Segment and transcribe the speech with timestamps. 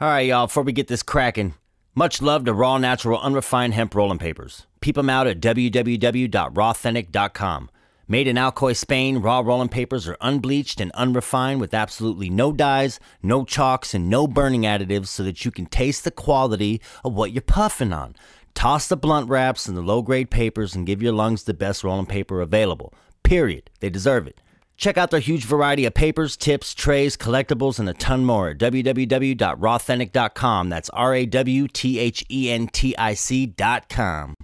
[0.00, 1.54] All right, y'all, before we get this cracking,
[1.92, 4.64] much love to raw, natural, unrefined hemp rolling papers.
[4.80, 7.70] Peep them out at www.rawthentic.com.
[8.06, 13.00] Made in Alcoy, Spain, raw rolling papers are unbleached and unrefined with absolutely no dyes,
[13.24, 17.32] no chalks, and no burning additives so that you can taste the quality of what
[17.32, 18.14] you're puffing on.
[18.54, 21.82] Toss the blunt wraps and the low grade papers and give your lungs the best
[21.82, 22.94] rolling paper available.
[23.24, 23.68] Period.
[23.80, 24.40] They deserve it.
[24.78, 28.58] Check out their huge variety of papers, tips, trays, collectibles, and a ton more at
[28.58, 30.68] www.rawthentic.com.
[30.68, 34.34] That's R A W T H E N T I C.com.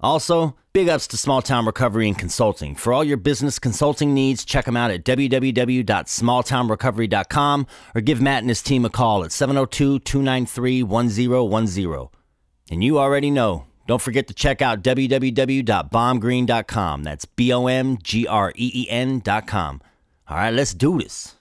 [0.00, 2.74] Also, big ups to Small Town Recovery and Consulting.
[2.74, 8.48] For all your business consulting needs, check them out at www.smalltownrecovery.com or give Matt and
[8.48, 12.08] his team a call at 702 293 1010.
[12.70, 13.66] And you already know.
[13.86, 17.02] Don't forget to check out www.bombgreen.com.
[17.02, 19.82] That's B O M G R E E N.com.
[20.26, 21.34] All right, let's do this.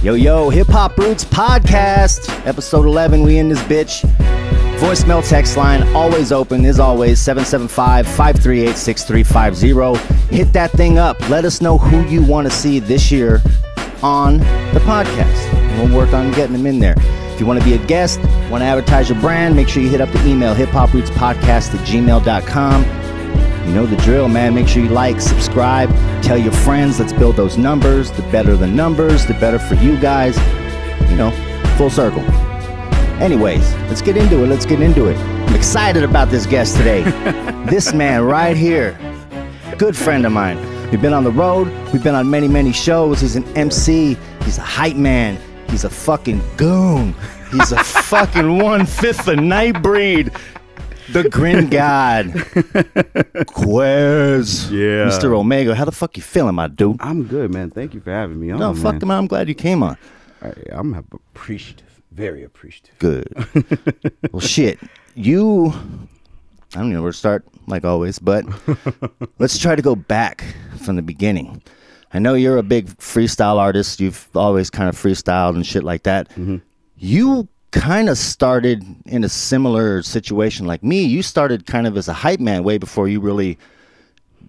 [0.00, 3.24] Yo, yo, Hip Hop Roots Podcast, episode 11.
[3.24, 4.04] We in this bitch.
[4.78, 10.36] Voicemail text line always open, as always, 775 538 6350.
[10.36, 11.18] Hit that thing up.
[11.28, 13.42] Let us know who you want to see this year
[14.04, 15.52] on the podcast.
[15.76, 16.94] We'll work on getting them in there.
[17.32, 19.88] If you want to be a guest, want to advertise your brand, make sure you
[19.88, 22.84] hit up the email hiphoprootspodcast at gmail.com.
[23.66, 24.54] You know the drill, man.
[24.54, 25.90] Make sure you like, subscribe,
[26.22, 27.00] tell your friends.
[27.00, 28.12] Let's build those numbers.
[28.12, 30.36] The better the numbers, the better for you guys.
[31.10, 31.32] You know,
[31.76, 32.22] full circle.
[33.20, 34.46] Anyways, let's get into it.
[34.46, 35.16] Let's get into it.
[35.16, 37.02] I'm excited about this guest today.
[37.68, 38.98] this man right here,
[39.76, 40.56] good friend of mine.
[40.90, 41.66] We've been on the road.
[41.92, 43.20] We've been on many, many shows.
[43.20, 44.16] He's an MC.
[44.44, 45.38] He's a hype man.
[45.68, 47.14] He's a fucking goon.
[47.50, 50.32] He's a fucking one fifth of Nightbreed.
[51.12, 52.26] The Grin God.
[53.46, 54.70] Quez.
[54.70, 55.08] Yeah.
[55.08, 55.36] Mr.
[55.36, 55.74] Omega.
[55.74, 56.96] How the fuck you feeling, my dude?
[57.00, 57.70] I'm good, man.
[57.70, 58.58] Thank you for having me on.
[58.58, 58.98] No, fuck man.
[59.00, 59.10] them.
[59.10, 59.96] I'm glad you came on.
[60.42, 61.87] I, I'm appreciative,
[62.18, 62.98] very appreciative.
[62.98, 63.32] Good.
[64.32, 64.80] well, shit.
[65.14, 65.72] You,
[66.74, 68.44] I don't know where to start, like always, but
[69.38, 70.44] let's try to go back
[70.82, 71.62] from the beginning.
[72.12, 74.00] I know you're a big freestyle artist.
[74.00, 76.28] You've always kind of freestyled and shit like that.
[76.30, 76.56] Mm-hmm.
[76.98, 81.02] You kind of started in a similar situation like me.
[81.02, 83.58] You started kind of as a hype man way before you really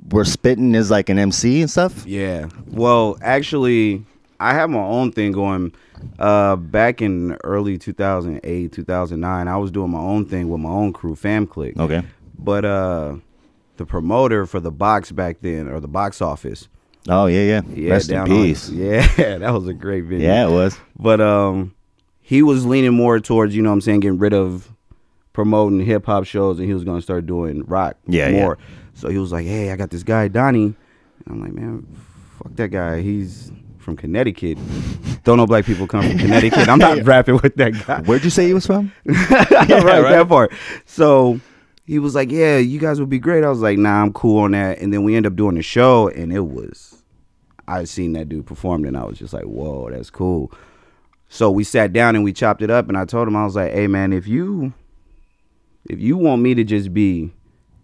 [0.09, 2.03] were spitting as like an MC and stuff.
[2.07, 2.50] Yeah.
[2.68, 4.06] Well, actually,
[4.39, 5.73] I have my own thing going.
[6.17, 10.94] Uh, back in early 2008, 2009, I was doing my own thing with my own
[10.94, 11.77] crew, Fam Click.
[11.77, 12.01] Okay.
[12.38, 13.16] But uh,
[13.77, 16.69] the promoter for the box back then, or the box office,
[17.07, 17.61] Oh yeah, yeah.
[17.73, 18.69] yeah, Rest in down on- peace.
[18.72, 20.27] yeah, that was a great video.
[20.27, 20.77] Yeah, it was.
[20.97, 21.73] But um
[22.21, 24.69] he was leaning more towards, you know what I'm saying, getting rid of
[25.33, 28.57] promoting hip hop shows and he was gonna start doing rock Yeah, more.
[28.94, 30.66] So he was like, Hey, I got this guy, Donnie.
[31.25, 31.88] And I'm like, Man,
[32.38, 33.01] fuck that guy.
[33.01, 34.57] He's from Connecticut.
[35.23, 36.67] Don't know black people come from Connecticut.
[36.67, 38.01] I'm not rapping with that guy.
[38.01, 38.91] Where'd you say he was from?
[39.06, 40.01] right, right.
[40.01, 40.51] that part.
[40.85, 41.40] So
[41.85, 44.44] he was like, "Yeah, you guys would be great." I was like, "Nah, I'm cool
[44.44, 47.03] on that." And then we end up doing the show, and it was,
[47.68, 50.51] I seen that dude performed, and I was just like, "Whoa, that's cool."
[51.29, 53.56] So we sat down and we chopped it up, and I told him, I was
[53.56, 54.73] like, "Hey, man, if you,
[55.85, 57.31] if you want me to just be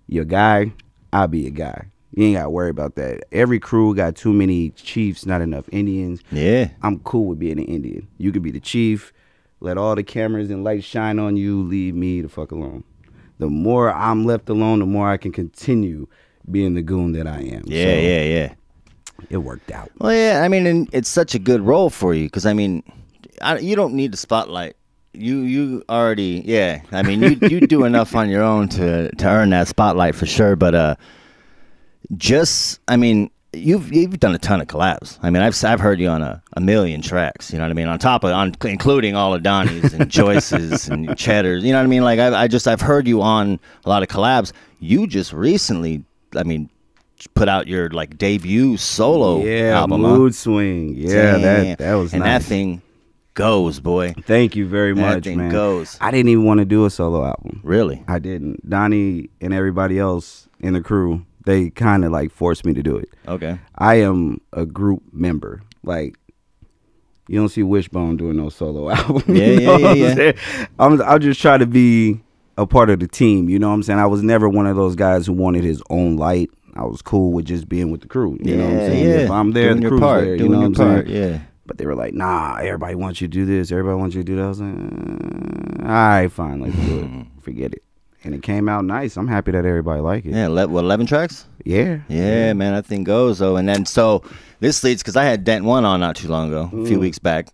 [0.08, 0.74] your guy,
[1.14, 1.92] I'll be your guy.
[2.16, 3.26] You ain't got to worry about that.
[3.34, 6.22] Every crew got too many chiefs, not enough Indians.
[6.32, 6.70] Yeah.
[6.82, 8.08] I'm cool with being an Indian.
[8.18, 9.12] You could be the chief.
[9.60, 11.64] Let all the cameras and lights shine on you.
[11.64, 12.86] Leave me the fuck alone.
[13.40, 16.08] The more I'm left alone, the more I can continue
[16.50, 17.64] being the goon that I am.
[17.66, 18.54] Yeah, So, yeah, yeah.
[19.30, 19.92] It worked out.
[19.98, 20.42] Well, yeah.
[20.44, 22.82] I mean, and it's such a good role for you because I mean,
[23.42, 24.78] I, you don't need the spotlight.
[25.14, 26.82] You you already yeah.
[26.92, 30.26] I mean, you you do enough on your own to to earn that spotlight for
[30.26, 30.56] sure.
[30.58, 30.96] But uh,
[32.18, 35.18] just I mean, you've you've done a ton of collabs.
[35.22, 37.52] I mean, I've I've heard you on a, a million tracks.
[37.52, 37.88] You know what I mean?
[37.88, 41.64] On top of on including all of Donnie's and Joyce's and Cheddar's.
[41.64, 42.04] You know what I mean?
[42.04, 44.52] Like I I just I've heard you on a lot of collabs.
[44.80, 46.04] You just recently,
[46.36, 46.70] I mean.
[47.34, 50.10] Put out your like debut solo yeah, album, huh?
[50.18, 50.96] mood swing.
[50.98, 51.42] Yeah, Damn.
[51.42, 52.44] that that was and nice.
[52.44, 52.82] that thing
[53.36, 54.14] goes, boy.
[54.24, 55.50] Thank you very That much, thing man.
[55.50, 55.98] goes.
[56.02, 57.62] I didn't even want to do a solo album.
[57.64, 58.04] Really?
[58.10, 58.70] I didn't.
[58.70, 62.98] Donnie and everybody else in the crew, they kind of like forced me to do
[62.98, 63.10] it.
[63.28, 63.60] Okay.
[63.78, 65.62] I am a group member.
[65.84, 66.16] Like
[67.28, 69.24] you don't see Wishbone doing no solo album.
[69.36, 70.66] you Yeah, yeah, know yeah, what I'm yeah.
[70.80, 72.22] I'm I'll just try to be
[72.58, 73.50] a part of the team.
[73.50, 74.00] You know what I'm saying?
[74.00, 76.50] I was never one of those guys who wanted his own light.
[76.76, 78.38] I was cool with just being with the crew.
[78.42, 79.08] You know what I'm saying?
[79.10, 79.16] yeah.
[79.20, 80.36] If I'm there, Doing the crew's part, there.
[80.36, 81.24] You know what I'm part, saying?
[81.32, 81.40] yeah.
[81.66, 83.72] But they were like, nah, everybody wants you to do this.
[83.72, 84.44] Everybody wants you to do that.
[84.44, 84.76] I was like,
[85.84, 87.42] all right, fine, let's do it.
[87.44, 87.84] Forget it.
[88.26, 89.18] And it came out nice.
[89.18, 90.32] I'm happy that everybody like it.
[90.34, 91.46] Yeah, le- what eleven tracks?
[91.64, 92.00] Yeah.
[92.10, 93.56] Yeah, man, that thing goes though.
[93.56, 94.24] And then so
[94.60, 96.88] this leads because I had Dent one on not too long ago, a Mm.
[96.88, 97.50] few weeks back.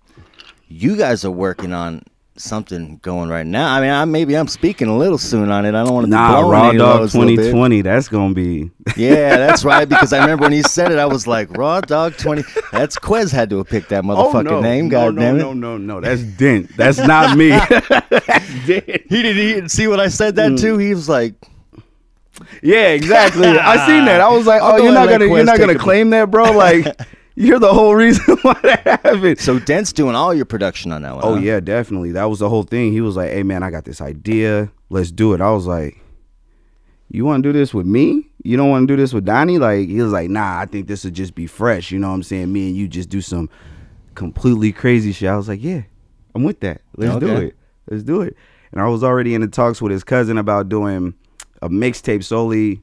[0.70, 2.04] You guys are working on
[2.42, 3.74] something going right now.
[3.74, 5.70] I mean, I, maybe I'm speaking a little soon on it.
[5.70, 7.52] I don't want to Nah, be Raw Dog loads a little bit.
[7.52, 7.82] 2020.
[7.82, 8.72] That's gonna be.
[8.98, 9.88] Yeah, that's right.
[9.90, 12.44] Because I remember when he said it, I was like, Raw Dog 20.
[12.72, 14.86] That's Quez had to have picked that motherfucking name.
[14.86, 15.40] Oh, no, God no, damn it.
[15.40, 16.02] no, no, no.
[16.02, 16.76] That's Dent.
[16.76, 17.50] That's not me.
[18.10, 18.86] That's Dent.
[18.88, 20.60] He didn't, he didn't see when I said that Mm.
[20.60, 20.78] too.
[20.78, 21.36] He was like,
[22.64, 23.48] Yeah, exactly.
[23.48, 24.22] I seen that.
[24.22, 26.52] I was like, oh, you're not gonna, you're not gonna claim that, bro.
[26.52, 26.86] Like,
[27.36, 29.40] you're the whole reason why that happened.
[29.40, 31.24] so Dent's doing all your production on that one.
[31.24, 31.42] Oh huh?
[31.42, 32.12] yeah, definitely.
[32.12, 32.92] That was the whole thing.
[32.92, 34.72] He was like, "Hey man, I got this idea.
[34.90, 36.00] Let's do it." I was like,
[37.10, 38.28] "You want to do this with me?
[38.44, 40.88] You don't want to do this with Donnie?" Like he was like, "Nah, I think
[40.88, 42.52] this would just be fresh." You know what I'm saying?
[42.52, 43.50] Me and you just do some
[44.16, 45.30] completely crazy shit.
[45.30, 45.84] I was like, "Yeah,
[46.36, 46.82] I'm with that.
[46.98, 47.56] Let's do it.
[47.90, 48.36] Let's do it."
[48.72, 51.14] And I was already in the talks with his cousin about doing
[51.62, 52.82] a mixtape solely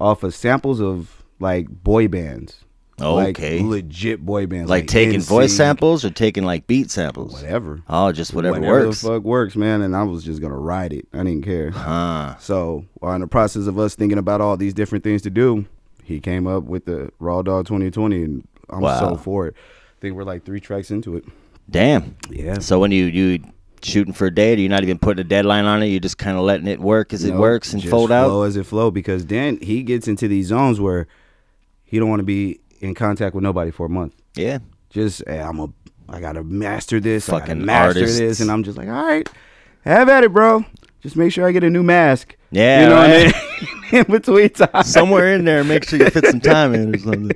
[0.00, 2.64] off of samples of like boy bands.
[3.02, 3.58] Okay.
[3.60, 4.70] Like legit boy bands.
[4.70, 7.34] Like, taking voice samples or taking like beat samples?
[7.34, 7.82] Whatever.
[7.88, 8.66] Oh, just whatever, works.
[8.68, 9.00] Whatever works.
[9.02, 9.82] the fuck works, man.
[9.82, 11.06] And I was just gonna ride it.
[11.12, 11.70] I didn't care.
[11.70, 12.36] Huh.
[12.38, 15.66] So while in the process of us thinking about all these different things to do,
[16.04, 18.98] he came up with the Raw Dog 2020, and I'm Wow.
[18.98, 19.54] so for it.
[19.56, 21.24] I think we're like three tracks into it.
[21.70, 22.16] Damn.
[22.30, 22.58] Yeah.
[22.58, 23.38] So when you you
[23.82, 25.86] shooting for a date, you're not even putting a deadline on it.
[25.86, 28.28] You're just kind of letting it work as it Nope, works and just fold out.
[28.28, 28.90] flow as it flow.
[28.90, 31.06] Because then he gets into these zones where
[31.84, 34.14] he don't want to be in contact with nobody for a month.
[34.36, 34.58] Yeah.
[34.90, 35.68] Just hey, I'm a,
[36.08, 37.28] I gotta master this.
[37.28, 38.18] I gotta Fucking master artists.
[38.18, 39.26] this, and I'm just like, all right,
[39.84, 40.64] have at it, bro.
[41.00, 42.36] Just make sure I get a new mask.
[42.50, 43.34] Yeah, you know, right.
[43.34, 44.04] I mean.
[44.06, 47.30] in between time, Somewhere in there, make sure you fit some time in or something.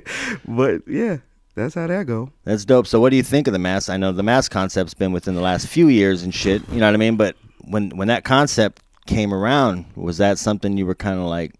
[0.47, 1.17] But yeah,
[1.55, 2.31] that's how that go.
[2.43, 2.85] That's dope.
[2.87, 3.89] So what do you think of the mask?
[3.89, 6.61] I know the mask concept's been within the last few years and shit.
[6.69, 7.15] You know what I mean?
[7.17, 11.53] But when when that concept came around, was that something you were kind of like,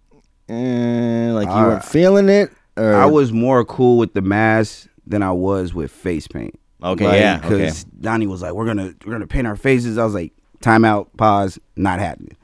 [0.49, 2.51] eh, like you Uh, weren't feeling it?
[2.77, 6.59] Or I uh, was more cool with the mask than I was with face paint.
[6.83, 7.49] Okay, yeah, okay.
[7.49, 10.31] Because Donnie was like, "We're gonna we're gonna paint our faces." I was like,
[10.61, 12.37] "Time out, pause, not happening."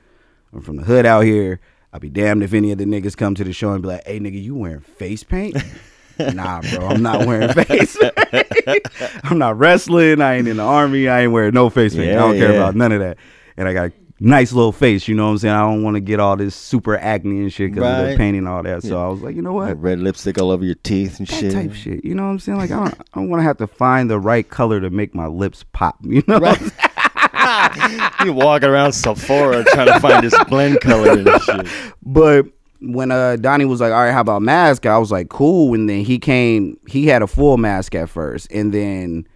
[0.52, 1.60] I'm from the hood out here.
[1.92, 4.06] I'll be damned if any of the niggas come to the show and be like,
[4.06, 5.56] "Hey, nigga, you wearing face paint?"
[6.20, 7.96] nah, bro, I'm not wearing face.
[7.98, 8.88] Paint.
[9.24, 10.22] I'm not wrestling.
[10.22, 11.08] I ain't in the army.
[11.08, 12.12] I ain't wearing no face paint.
[12.12, 12.58] I don't care yeah.
[12.58, 13.18] about none of that.
[13.56, 15.08] And I got nice little face.
[15.08, 15.54] You know what I'm saying?
[15.56, 18.12] I don't want to get all this super acne and shit because of Right.
[18.12, 18.84] the painting and all that.
[18.84, 19.70] So I was like, you know what?
[19.70, 21.54] Like red lipstick all over your teeth and that shit.
[21.54, 22.06] type shit.
[22.06, 22.58] You know what I'm saying?
[22.58, 25.14] Like I don't, I don't want to have to find the right color to make
[25.16, 25.98] my lips pop.
[26.04, 26.40] You know?
[26.40, 26.62] Right.
[28.26, 31.68] you walking around Sephora trying to find this blend color and shit.
[32.02, 32.46] But
[32.82, 35.90] when uh Donnie was like, "All right, how about mask?" I was like, "Cool." And
[35.90, 36.78] then he came.
[36.88, 39.28] He had a full mask at first, and then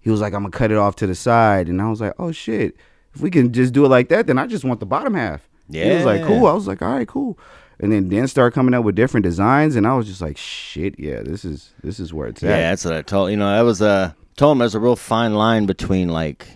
[0.00, 2.14] he was like, "I'm gonna cut it off to the side." And I was like,
[2.18, 2.76] "Oh shit!
[3.16, 5.48] If we can just do it like that, then I just want the bottom half."
[5.68, 5.84] Yeah.
[5.88, 7.38] He was like, "Cool." I was like, "All right, cool."
[7.80, 10.94] And then then start coming out with different designs, and I was just like, "Shit,
[10.98, 12.48] yeah, this is this is where it's at.
[12.50, 13.48] Yeah, that's what I told you know.
[13.48, 16.46] I was uh told him there's a real fine line between like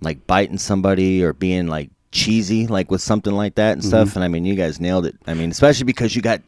[0.00, 3.88] like biting somebody or being like cheesy like with something like that and Mm-hmm.
[3.88, 4.16] stuff.
[4.16, 5.16] And I mean, you guys nailed it.
[5.26, 6.40] I mean, especially because you got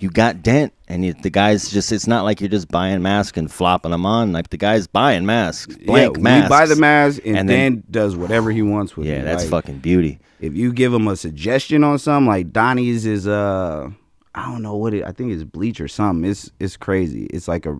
[0.00, 3.38] you got Dent and you, the guys just it's not like you're just buying masks
[3.38, 4.32] and flopping them on.
[4.32, 6.44] Like the guys buying masks, blank yeah, masks.
[6.44, 9.10] we buy the mask, and, And then, then- does whatever he wants with it.
[9.10, 9.24] Yeah, it.
[9.24, 10.18] that's Like, fucking beauty.
[10.40, 13.88] if you give him a suggestion on something like Donnie's is uh
[14.34, 16.28] I don't know what it I think it's bleach or something.
[16.30, 17.24] It's it's crazy.
[17.26, 17.78] It's like a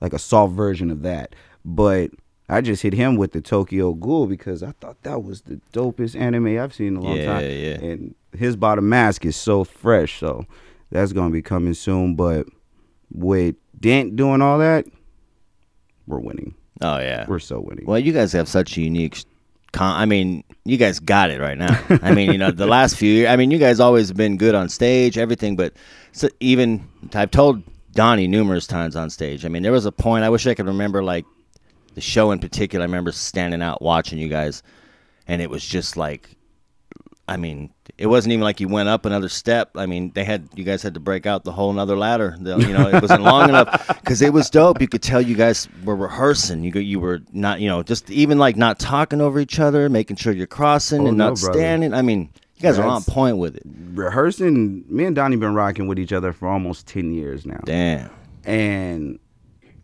[0.00, 1.34] like a soft version of that.
[1.64, 2.10] But
[2.48, 6.18] I just hit him with the Tokyo Ghoul because I thought that was the dopest
[6.18, 7.42] anime I've seen in a long Yeah, time.
[7.44, 7.90] yeah.
[7.90, 10.46] And his bottom mask is so fresh, so
[10.90, 12.14] that's gonna be coming soon.
[12.14, 12.46] But
[13.12, 14.86] with Dent doing all that,
[16.06, 16.54] we're winning.
[16.80, 17.26] Oh yeah.
[17.28, 17.86] We're so winning.
[17.86, 19.24] Well, you guys have such a unique.
[19.72, 21.80] Con- I mean, you guys got it right now.
[22.02, 23.28] I mean, you know, the last few years.
[23.28, 25.56] I mean, you guys always been good on stage, everything.
[25.56, 25.74] But
[26.12, 29.44] so even I've told Donnie numerous times on stage.
[29.44, 30.24] I mean, there was a point.
[30.24, 31.24] I wish I could remember like
[31.94, 32.82] the show in particular.
[32.82, 34.62] I remember standing out watching you guys,
[35.28, 36.36] and it was just like,
[37.30, 39.70] I mean, it wasn't even like you went up another step.
[39.76, 42.36] I mean, they had you guys had to break out the whole another ladder.
[42.40, 44.80] The- you know, it wasn't long enough because it was dope.
[44.80, 46.64] You could tell you guys were rehearsing.
[46.64, 50.16] You you were not, you know, just even like not talking over each other, making
[50.16, 51.94] sure you're crossing Oh, and no, not standing.
[51.94, 53.62] I mean, you guys are on point with it.
[53.94, 57.60] Rehearsing, me and Donnie been rocking with each other for almost ten years now.
[57.64, 58.10] Damn.
[58.44, 59.18] And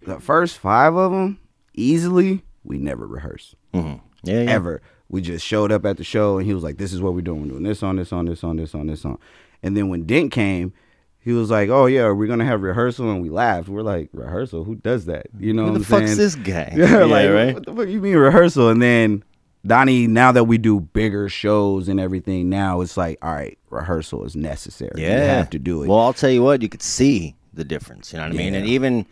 [0.03, 1.39] the first five of them,
[1.75, 4.51] easily, we never rehearsed hmm Yeah, yeah.
[4.51, 4.83] ever.
[5.09, 7.21] We just showed up at the show, and he was like, "This is what we're
[7.21, 7.43] doing.
[7.43, 9.19] We're doing this on this on this on this on this on."
[9.63, 10.73] And then when Dent came,
[11.21, 13.69] he was like, "Oh yeah, we're gonna have rehearsal," and we laughed.
[13.69, 14.65] We're like, "Rehearsal?
[14.65, 16.19] Who does that?" You know Who what the I'm fuck's saying?
[16.19, 16.73] this guy?
[16.77, 17.55] Yeah, like right.
[17.55, 18.69] what the fuck you mean rehearsal?
[18.69, 19.23] And then
[19.67, 24.25] Donnie, now that we do bigger shows and everything, now it's like, all right, rehearsal
[24.25, 24.93] is necessary.
[25.03, 25.89] Yeah, you have to do it.
[25.89, 28.13] Well, I'll tell you what, you could see the difference.
[28.13, 28.55] You know what I mean?
[28.55, 29.07] And even,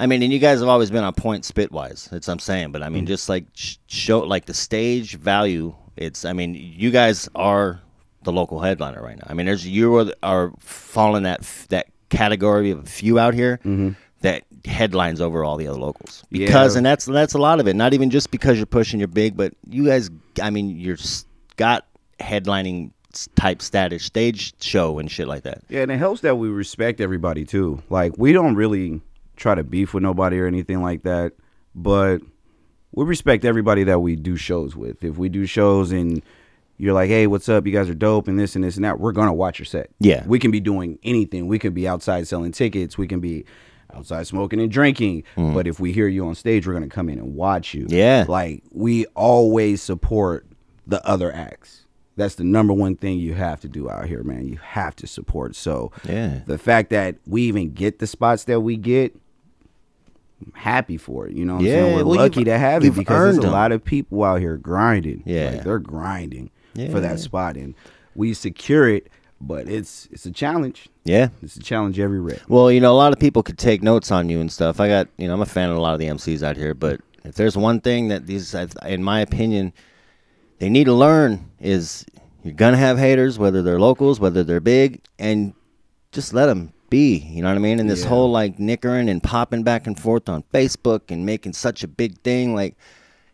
[0.00, 2.08] I mean, and you guys have always been on point spit wise.
[2.10, 2.72] That's what I'm saying.
[2.72, 3.44] But I mean, just like
[3.86, 5.74] show, like the stage value.
[5.96, 6.24] It's.
[6.24, 7.80] I mean, you guys are
[8.22, 9.26] the local headliner right now.
[9.28, 13.60] I mean, there's you are, falling that that category of a few out here.
[14.22, 16.74] That headlines over all the other locals because, Mm-hmm.
[16.74, 16.76] Yeah.
[16.78, 17.74] and that's that's a lot of it.
[17.74, 20.10] Not even just because you're pushing, you're big, but you guys.
[20.42, 20.98] I mean, you're
[21.56, 21.86] got
[22.20, 22.90] headlining
[23.34, 25.62] type status stage show and shit like that.
[25.68, 27.82] Yeah, and it helps that we respect everybody too.
[27.88, 29.00] Like we don't really
[29.40, 31.32] try to beef with nobody or anything like that,
[31.74, 32.18] but
[32.92, 35.02] we respect everybody that we do shows with.
[35.02, 36.22] If we do shows and
[36.76, 37.66] you're like, "Hey, what's up?
[37.66, 39.90] You guys are dope and this and this and that." We're gonna watch your set.
[39.98, 40.24] Yeah.
[40.26, 41.46] we can be doing anything.
[41.46, 42.96] We could be outside selling tickets.
[42.98, 43.44] We can be
[43.94, 45.24] outside smoking and drinking.
[45.36, 47.86] But if we hear you on stage, we're gonna come in and watch you.
[47.86, 47.92] Mm.
[47.92, 48.24] Yeah.
[48.28, 50.46] like we always support
[50.86, 51.86] the other acts.
[52.16, 54.46] That's the number one thing you have to do out here, man.
[54.46, 55.54] You have to support.
[55.56, 56.40] So Yeah.
[56.46, 59.16] the fact that we even get the spots that we get,
[60.54, 61.34] happy for it.
[61.36, 61.96] You know what I'm Yeah, saying?
[61.96, 65.22] We're well, lucky to have it because there's a lot of people out here grinding.
[65.26, 65.50] Yeah.
[65.50, 66.50] Like they're grinding
[66.90, 67.56] for that spot.
[67.56, 67.74] And
[68.14, 69.08] we secure it,
[69.40, 70.88] but it's it's a challenge.
[71.04, 71.28] Yeah.
[71.42, 72.40] It's a challenge every rep.
[72.48, 74.80] Well, you know, a lot of people could take notes on you and stuff.
[74.80, 76.74] I got, you know, I'm a fan of a lot of the MCs out here,
[76.74, 78.54] but if there's one thing that these,
[78.86, 79.72] in my opinion,
[80.58, 82.04] they need to learn is
[82.42, 85.52] you're gonna have haters, whether they're locals, whether they're big, and
[86.12, 87.16] just let them be.
[87.18, 87.80] You know what I mean?
[87.80, 88.08] And this Yeah.
[88.08, 92.18] whole like nickering and popping back and forth on Facebook and making such a big
[92.22, 92.76] thing, like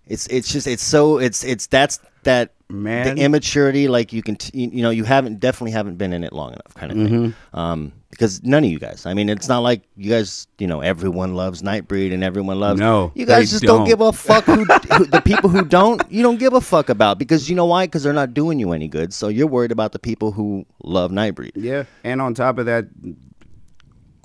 [0.07, 3.15] it's it's just it's so it's it's that's that Man.
[3.17, 6.33] the immaturity like you can t- you know you haven't definitely haven't been in it
[6.33, 7.57] long enough kind of Mm-hmm.
[7.59, 10.81] um because none of you guys i mean it's not like you guys you know
[10.81, 13.79] everyone loves nightbreed and everyone loves No, you guys just don't.
[13.81, 13.87] don't.
[13.87, 14.65] give a fuck who,
[14.97, 17.87] who the people who don't you don't give a fuck about because you know why
[17.87, 21.13] because they're not doing you any good so you're worried about the people who love
[21.13, 21.85] nightbreed Yeah.
[22.03, 22.87] And on top of that,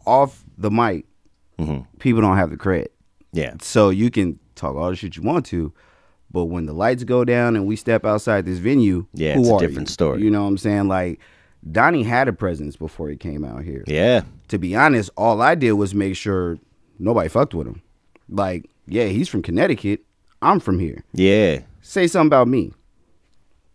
[0.06, 1.06] off the mic,
[1.60, 1.82] Mm-hmm.
[2.00, 2.88] people don't have the cred.
[3.34, 5.72] yeah So you can talk all the shit you want to,
[6.32, 9.58] but when the lights go down and we step outside this venue, Yeah, it's a
[9.60, 9.94] different you?
[9.94, 10.22] story.
[10.24, 10.88] You know what I'm saying?
[10.88, 11.20] Like
[11.72, 13.84] Donnie had a presence before he came out here.
[13.86, 16.58] yeah To be honest, all I did was make sure
[16.98, 17.82] nobody fucked with him.
[18.28, 20.00] Like, yeah, he's from Connecticut.
[20.42, 21.04] I'm from here.
[21.14, 22.74] yeah Say something about me.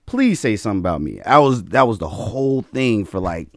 [0.07, 1.21] Please say something about me.
[1.23, 3.49] I was that was the whole thing for like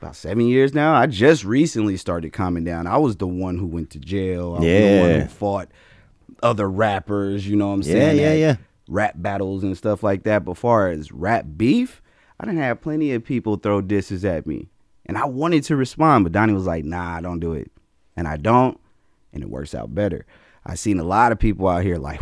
[0.00, 0.94] about seven years now.
[0.94, 2.86] I just recently started calming down.
[2.86, 4.56] I was the one who went to jail.
[4.56, 5.68] I was the one who fought
[6.42, 8.18] other rappers, you know what I'm saying?
[8.18, 8.56] yeah, at yeah.
[8.88, 10.44] Rap battles and stuff like that.
[10.44, 12.00] But far as rap beef,
[12.38, 14.68] I didn't have plenty of people throw disses at me.
[15.04, 17.70] And I wanted to respond, but Donnie was like, nah, I don't do it.
[18.16, 18.80] And I don't,
[19.32, 20.24] and it works out better.
[20.64, 22.20] I seen a lot of people out here like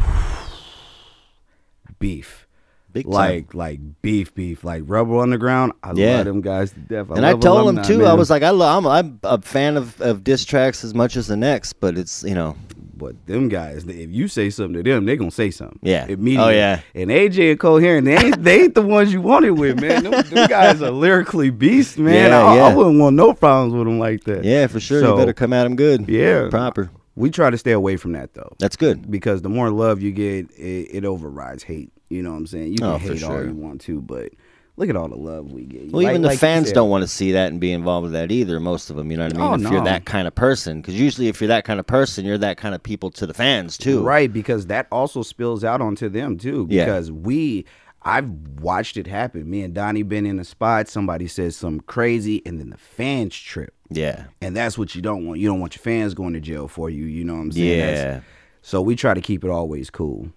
[1.99, 2.48] beef.
[2.93, 3.13] Big time.
[3.13, 5.73] Like like beef, beef, like Rebel Underground.
[5.83, 6.17] I Yeah.
[6.17, 7.11] love them guys to death.
[7.11, 8.05] and I told Alumni, too.
[8.07, 11.17] I was like, I love, I'm, I'm a fan of, of diss tracks as much
[11.17, 12.57] as the next, but it's you know,
[12.97, 15.79] But them guys, if you say something to them, they gonna say something.
[15.83, 16.07] Yeah.
[16.09, 16.55] Oh, immediately.
[16.55, 16.81] Oh, yeah.
[16.95, 20.03] And AJ and Coherent, they ain't, they ain't the ones you wanted with, man.
[20.05, 22.31] Them, them guys are lyrically beasts, man.
[22.31, 22.75] Yeah, I, I yeah.
[22.75, 24.45] wouldn't want no problems with them like that.
[24.45, 25.01] yeah, for sure.
[25.01, 26.09] So, you better come at him good.
[26.09, 26.49] Yeah.
[26.51, 26.91] proper.
[27.15, 29.11] We try to stay away from that though, That's good.
[29.11, 31.91] because the more love you get, it, it overrides hate.
[32.09, 32.73] You know what I'm saying?
[32.73, 34.31] You can Oh, hate all you want to, but
[34.77, 35.93] look at all the love we get.
[35.93, 38.13] Well, Like- even the like fans don't want to see that and be involved with
[38.13, 38.59] that either.
[38.61, 39.65] Most of them, you know what I mean.
[39.65, 42.25] Oh, if you're that kind of person, because usually if you're that kind of person,
[42.25, 44.03] you're that kind of people to the fans too.
[44.03, 46.67] Right, because that also spills out onto them too.
[46.71, 46.85] Yeah.
[46.87, 47.67] Because we,
[48.03, 49.51] I've watched it happen.
[49.51, 50.89] Me and Donnie been in a spot.
[50.89, 54.25] Somebody says something crazy, and then the fans trip, Yeah.
[54.41, 55.41] and that's what you don't want.
[55.41, 57.05] You don't want your fans going to jail for you.
[57.05, 57.81] You know what I'm saying?
[57.81, 58.21] That's- Yeah.
[58.63, 60.29] So we try to keep it always cool.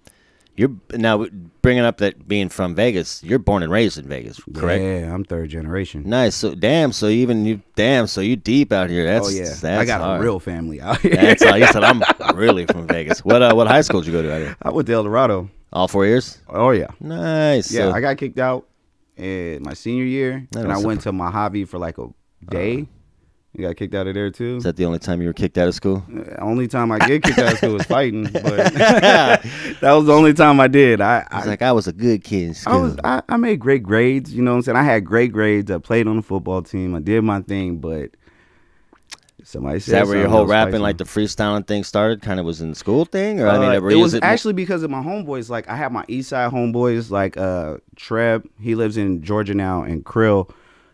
[0.61, 1.25] You're now
[1.63, 3.23] bringing up that being from Vegas.
[3.23, 4.83] You're born and raised in Vegas, correct?
[4.83, 6.03] Yeah, I'm third generation.
[6.05, 6.35] Nice.
[6.35, 6.91] So damn.
[6.91, 8.05] So even you, damn.
[8.05, 9.05] So you deep out here.
[9.05, 10.21] That's oh yeah, That's I got hard.
[10.21, 11.15] a real family out here.
[11.15, 11.57] That's all.
[11.57, 12.03] You said I'm
[12.35, 13.19] really from Vegas.
[13.25, 14.55] What uh, what high school did you go to out here?
[14.61, 15.49] I went to El Dorado.
[15.73, 16.37] All four years.
[16.47, 17.71] Oh yeah, Nice.
[17.71, 17.89] yeah.
[17.89, 18.67] So- I got kicked out
[19.17, 22.07] in my senior year, and I went to Mojave for like a
[22.49, 22.87] day.
[23.53, 24.57] You got kicked out of there too.
[24.57, 26.03] is that the only time you were kicked out of school?
[26.07, 28.41] The only time I get kicked out of school was fighting, but
[28.73, 29.41] that
[29.81, 31.01] was the only time I did.
[31.01, 32.73] I I was like, I was a good kid in school.
[32.73, 34.33] I was I, I made great grades.
[34.33, 34.77] You know what I'm saying?
[34.77, 35.69] I had great grades.
[35.69, 36.95] I played on the football team.
[36.95, 38.11] I did my thing, but
[39.43, 42.21] somebody Is said that where your whole rapping, like the freestyling thing, started?
[42.21, 44.53] Kind of was in the school thing, or I mean, Uh, it was is actually
[44.53, 45.49] because of my homeboys.
[45.49, 48.47] Like I have my East Side homeboys, like uh Treb.
[48.61, 50.49] He lives in Georgia now, and Krill.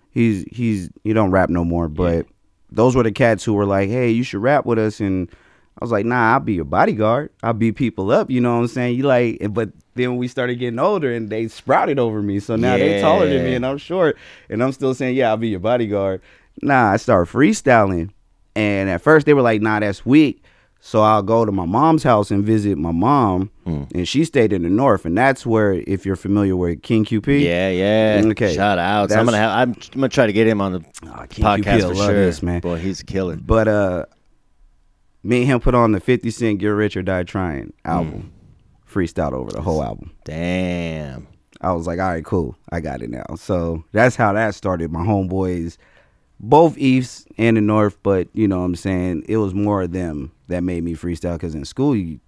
[0.10, 2.26] He's he's he don't rap no more, but
[2.71, 5.29] those were the cats who were like, "Hey, you should rap with us." And
[5.79, 7.29] I was like, "Nah, I'll be your bodyguard.
[7.43, 8.97] I'll beat people up." You know what I'm saying?
[8.97, 12.39] You like, but then we started getting older and they sprouted over me.
[12.39, 14.17] So now they taller than me and I'm short.
[14.50, 16.21] And I'm still saying, yeah, I'll be your bodyguard.
[16.62, 18.12] Nah, I started freestyling.
[18.55, 20.43] And at first they were like, nah, that's weak.
[20.88, 23.51] So I'll go to my mom's house and visit my mom.
[23.65, 23.84] Hmm.
[23.94, 25.03] And she stayed in the north.
[25.03, 27.41] And that's where, if you're familiar with King QP.
[27.41, 28.22] Yeah, yeah.
[28.27, 28.56] Okay.
[28.56, 29.12] Shout out.
[29.12, 29.50] I'm gonna have.
[29.51, 32.13] I'm, I'm gonna try to get him on the Ah, King podcast QP, for sure.
[32.13, 32.62] this, man.
[32.62, 33.36] Boy, he's a killer.
[33.36, 34.06] But uh
[35.24, 38.32] me and him put on the 50 Cent Get Rich or Die Trying album.
[38.89, 40.12] Freestyled over the whole album.
[40.24, 41.27] Damn.
[41.60, 42.56] I was like, all right, cool.
[42.72, 43.25] I got it now.
[43.36, 44.89] So that's how that started.
[44.94, 45.75] My homeboys,
[46.39, 49.25] both East and the North, but you know what I'm saying?
[49.27, 52.20] It was more of them that made me freestyle because in school, you,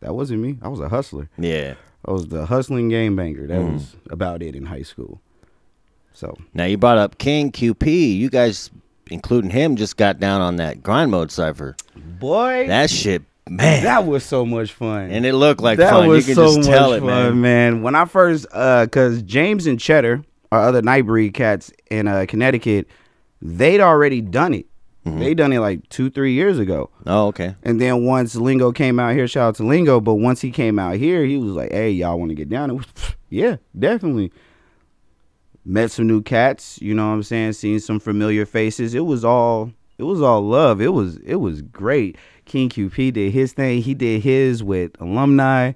[0.00, 0.58] that wasn't me.
[0.62, 1.28] I was a hustler.
[1.38, 1.74] Yeah.
[2.04, 3.46] I was the hustling game banger.
[3.46, 3.72] That Mm.
[3.74, 5.20] was about it in high school.
[6.12, 8.16] So Now you brought up King QP.
[8.18, 8.70] You guys,
[9.10, 11.76] including him, just got down on that grind mode cipher.
[12.18, 13.84] boy, That shit, man.
[13.84, 15.10] that was so much fun.
[15.10, 16.08] and it looked like that fun.
[16.08, 17.82] was you can so just tell much it, fun, man.
[17.82, 22.88] When I first, uh, cause James and Cheddar, our other Nightbreed cats in uh, Connecticut,
[23.40, 24.66] they'd already done it.
[25.06, 25.20] Mm-hmm.
[25.20, 26.90] They done it like two, three years ago.
[27.06, 27.54] Oh, okay.
[27.62, 30.00] And then once Lingo came out here, shout out to Lingo.
[30.00, 32.70] But once he came out here, he was like, "Hey, y'all want to get down?"
[32.70, 32.86] It was,
[33.30, 34.32] yeah, definitely.
[35.64, 36.80] Met some new cats.
[36.80, 37.52] You know what I'm saying?
[37.54, 38.94] Seen some familiar faces.
[38.94, 39.72] It was all.
[39.98, 40.80] It was all love.
[40.80, 41.16] It was.
[41.18, 42.16] It was great.
[42.44, 43.82] King QP did his thing.
[43.82, 45.72] He did his with alumni.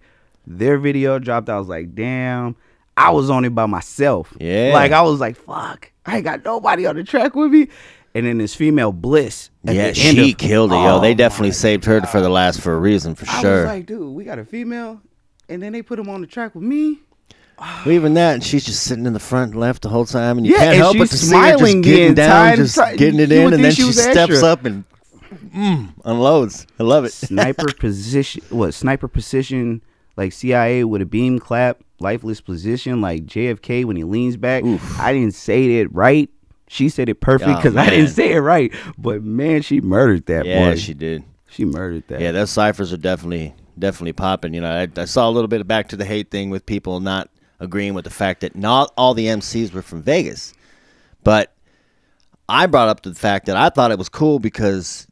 [0.46, 1.48] Their video dropped.
[1.48, 2.56] I was like, damn.
[2.96, 4.34] I was on it by myself.
[4.38, 4.70] Yeah.
[4.74, 5.91] Like I was like, fuck.
[6.06, 7.68] I ain't got nobody on the track with me.
[8.14, 9.50] And then this female Bliss.
[9.64, 10.96] Yeah, she of- killed it, yo.
[10.96, 13.56] Oh They definitely saved her for the last for a reason, for I sure.
[13.62, 15.00] was like, dude, we got a female,
[15.48, 17.00] and then they put him on the track with me.
[17.58, 20.46] Well, even that, and she's just sitting in the front left the whole time, and
[20.46, 23.30] you Yeah, can't help but to see her just smiling getting down, just getting it
[23.30, 24.48] in, and then she she steps extra.
[24.48, 24.84] up and
[25.54, 26.66] mm, unloads.
[26.80, 27.12] I love it.
[27.12, 29.80] Sniper position, what sniper position?
[30.16, 34.64] Like CIA with a beam clap, lifeless position, like JFK when he leans back.
[34.98, 36.28] I didn't say it right.
[36.68, 38.72] She said it perfect Oh, because I didn't say it right.
[38.98, 40.76] But man, she murdered that yeah, boy.
[40.76, 41.24] she did.
[41.50, 42.20] she murdered that.
[42.20, 44.54] Yeah, those ciphers are definitely definitely popping.
[44.54, 46.64] You know, I, I saw a little bit of back to the hate thing with
[46.66, 47.28] people not
[47.60, 50.52] agreeing with the fact that not all the MCs were from Vegas,
[51.24, 51.52] but
[52.48, 55.06] I brought up the fact that I thought it was cool because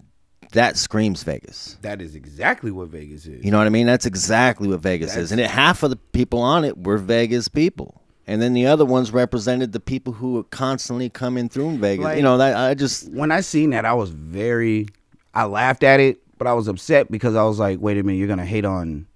[0.51, 1.77] that screams Vegas.
[1.83, 3.45] that is exactly what Vegas is.
[3.45, 3.87] You know what I mean?
[3.87, 5.33] That's exactly what Vegas is.
[5.33, 8.01] And it, half of the people on it were Vegas people.
[8.27, 12.05] And then the other ones represented the people who were constantly coming through Vegas.
[12.05, 14.87] Like- you know, that I just when I seen that, I was very,
[15.35, 18.19] I laughed at it, but I was upset because I was like, wait a minute,
[18.19, 19.07] you're gonna hate on,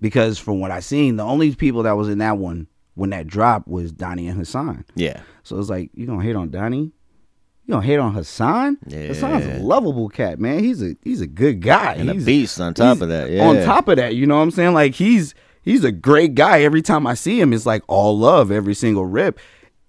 [0.00, 3.26] because from what I seen, the only people that was in that one when that
[3.26, 4.84] dropped was Donnie and Hassan.
[4.94, 5.20] yeah.
[5.42, 6.92] So it's like you gonna hate on Donnie,
[7.66, 8.78] you gonna hate on Hassan.
[8.90, 10.62] Hassan's a lovable cat, man.
[10.62, 13.88] He's a he's a good guy And a beast on top of that, On top
[13.88, 14.74] of that, you know what I'm saying?
[14.74, 16.62] Like he's he's a great guy.
[16.62, 19.38] Every time I see him, it's like all love every single rip.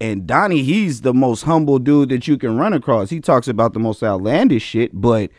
[0.02, 3.10] And Donnie, he's the most humble dude that you can run across.
[3.10, 5.32] He talks about the most outlandish shit, but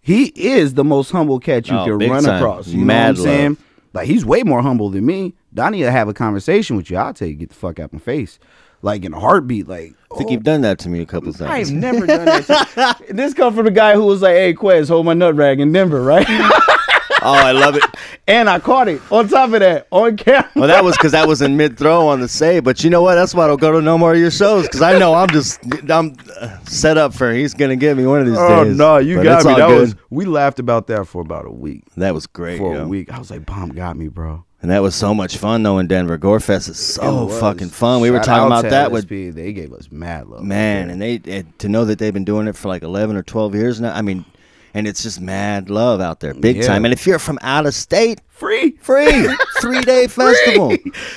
[0.00, 2.36] he is the most humble cat you Oh, can run time.
[2.42, 2.66] across.
[2.68, 3.38] You Mad know what I'm love.
[3.40, 3.56] saying?
[3.94, 5.34] Like he's way more humble than me.
[5.54, 6.96] Donnie will have a conversation with you.
[6.96, 8.38] I'll tell you, get the fuck out my face.
[8.82, 9.68] Like in a heartbeat.
[9.68, 11.70] Like I think oh, you've done that to me a couple times.
[11.70, 12.96] I've never done that.
[13.06, 15.60] to- this come from the guy who was like, "Hey, Quez, hold my nut rag
[15.60, 17.84] in Denver, right?" oh, I love it.
[18.26, 19.00] and I caught it.
[19.12, 20.50] On top of that, on camera.
[20.56, 22.64] Well, that was because that was in mid throw on the save.
[22.64, 23.14] But you know what?
[23.14, 25.28] That's why I don't go to no more of your shows because I know I'm
[25.28, 28.76] just I'm uh, set up for he's gonna give me one of these Oh days.
[28.76, 29.54] no, you But got it's me.
[29.54, 29.80] That good.
[29.80, 31.84] was we laughed about that for about a week.
[31.96, 32.58] that was great.
[32.58, 32.82] For yo.
[32.82, 35.64] a week, I was like, "Bomb got me, bro." And that was so much fun
[35.64, 36.16] though in Denver.
[36.16, 38.00] Gorefest is so fucking fun.
[38.00, 39.34] We were Shout talking out about to that with LSP.
[39.34, 40.44] They gave us mad love.
[40.44, 43.22] man, and they and to know that they've been doing it for like eleven or
[43.24, 43.92] twelve years now.
[43.92, 44.24] I mean,
[44.72, 46.62] and it's just mad love out there, big Yeah.
[46.68, 46.84] time.
[46.84, 49.28] And if you're from out of state, free, free
[49.60, 50.76] three day festival.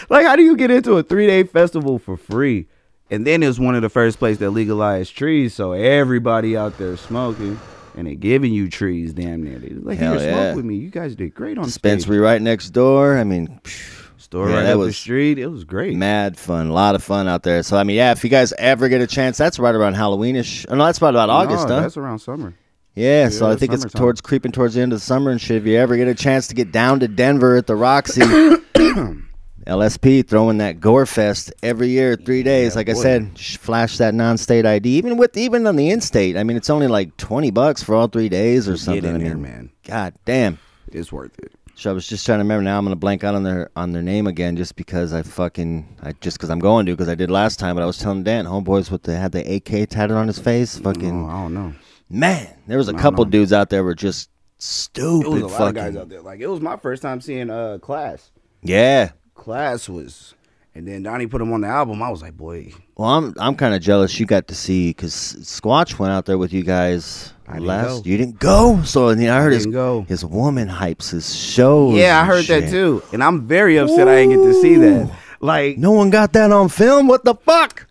[0.09, 2.65] Like, how do you get into a three day festival for free?
[3.11, 6.79] And then it was one of the first places that legalized trees, so everybody out
[6.79, 7.59] there smoking
[7.95, 9.59] and they're giving you trees, damn near.
[9.59, 10.33] They like, Hell here, yeah.
[10.35, 10.75] smoke with me.
[10.75, 11.73] You guys did great on stage.
[11.73, 13.17] Dispensary right next door.
[13.17, 15.37] I mean, phew, Store Yeah, right up the street.
[15.37, 15.95] It was great.
[15.95, 17.61] mad fun, a lot of fun out there.
[17.61, 20.65] So I mean, yeah, if you guys ever get a chance, that's right around Halloweenish.
[20.67, 21.81] Oh, no, that's about August, no, huh?
[21.81, 22.55] That's around summer.
[22.95, 25.57] Yeah, so I think it's towards creeping towards the end of the summer and shit.
[25.57, 28.21] If you ever get a chance to get down to Denver at the Roxy,
[29.67, 32.73] LSP throwing that Gore Fest every year, three days.
[32.73, 34.89] Yeah, like I said, flash that non-state ID.
[34.97, 38.07] Even with even on the in-state, I mean, it's only like twenty bucks for all
[38.07, 39.01] three days or something.
[39.01, 39.71] Get in I mean, there, man.
[39.83, 40.59] God damn.
[40.91, 41.51] It's worth it.
[41.77, 42.63] So I was just trying to remember.
[42.63, 45.97] Now I'm gonna blank out on their on their name again, just because I fucking
[46.03, 47.75] I just because I'm going to because I did last time.
[47.75, 50.77] But I was telling Dan, homeboys, what they had the AK tatted on his face.
[50.77, 51.73] Fucking Oh, I don't know.
[52.09, 53.31] man, there was a couple know.
[53.31, 55.25] dudes out there were just stupid.
[55.27, 56.21] It was a lot fucking of guys out there.
[56.21, 58.31] Like it was my first time seeing uh class.
[58.61, 59.11] yeah.
[59.45, 60.33] Class was,
[60.73, 62.01] and then Donnie put him on the album.
[62.01, 65.13] I was like, boy, Well, I'm I'm kind of jealous you got to see because
[65.13, 68.01] Squatch went out there with you guys I didn't go.
[68.05, 70.01] You didn't go, so I, mean, I heard his go.
[70.07, 71.93] his woman hypes his shows.
[71.95, 74.75] yeah, I and heard that too, and I'm very upset I didn't get to see
[74.77, 75.15] that.
[75.41, 77.07] Like, No one got that on film.
[77.07, 77.85] What the fuck?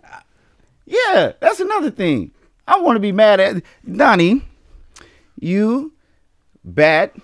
[0.86, 2.32] yeah, that's another thing.
[2.66, 4.42] I want to be mad at Donnie.
[5.38, 5.92] You,
[6.64, 7.14] Bat,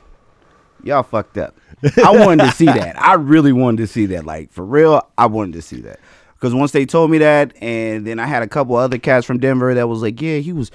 [0.85, 1.57] y'all fucked up.
[2.05, 3.01] I wanted to see that.
[3.01, 4.25] I really wanted to see that.
[4.27, 5.99] Like for real, I wanted to see that.
[6.35, 9.39] Because once they told me that, and then I had a couple other cats from
[9.39, 10.71] Denver that was like, yeah, he was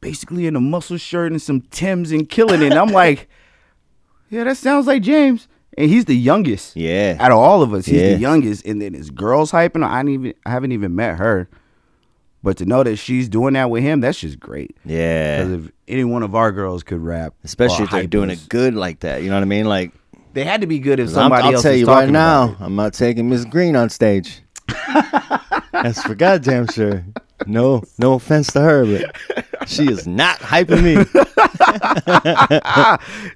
[0.00, 2.66] basically in a muscle shirt and some Tims and killing it.
[2.70, 3.28] And I'm like,
[4.30, 5.48] yeah, that sounds like James.
[5.78, 6.76] And he's the youngest.
[6.76, 7.16] Yeah.
[7.20, 8.14] Out of all of us, he's Yeah.
[8.14, 8.64] the youngest.
[8.66, 9.84] And then his girl's hyping.
[9.84, 11.48] I didn't even I haven't even met her.
[12.42, 14.74] But to know that she's doing that with him, that's just great.
[14.84, 15.44] Yeah.
[15.44, 18.48] Because if any one of our girls could rap, Especially if they're doing us, it
[18.48, 19.22] good like that.
[19.22, 19.66] You know what I mean?
[19.66, 19.92] Like,
[20.32, 22.56] They had to be good if 'cause I'm, somebody I'll tell you right now.
[22.60, 24.40] I'm not taking Miss Green on stage.
[25.72, 27.04] That's for goddamn sure.
[27.46, 29.16] No, no offense to her, but
[29.68, 31.04] she is not hyping me.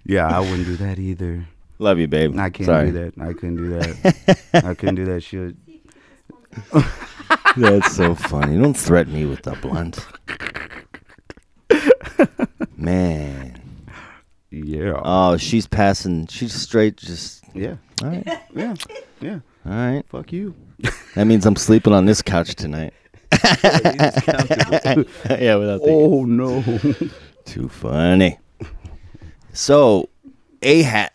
[0.06, 1.46] Yeah, I wouldn't do that either.
[1.78, 2.38] Love you, babe.
[2.38, 2.90] I can't Sorry.
[2.90, 3.14] do that.
[3.20, 4.38] I couldn't do that.
[4.64, 5.56] I couldn't do that shit.
[7.56, 8.56] That's so funny.
[8.56, 10.06] Don't threaten me with the blunt.
[12.76, 13.60] Man.
[14.50, 15.00] Yeah.
[15.04, 16.26] Oh, she's passing.
[16.26, 16.96] She's straight.
[16.96, 17.76] Just yeah.
[18.02, 18.26] all right.
[18.54, 18.74] Yeah.
[19.20, 19.38] Yeah.
[19.66, 20.02] All right.
[20.08, 20.54] Fuck you.
[21.14, 22.92] That means I'm sleeping on this couch tonight.
[23.64, 25.88] yeah, without thinking.
[25.90, 26.62] Oh no.
[27.44, 28.38] Too funny.
[29.52, 30.08] So,
[30.62, 31.12] A Hat.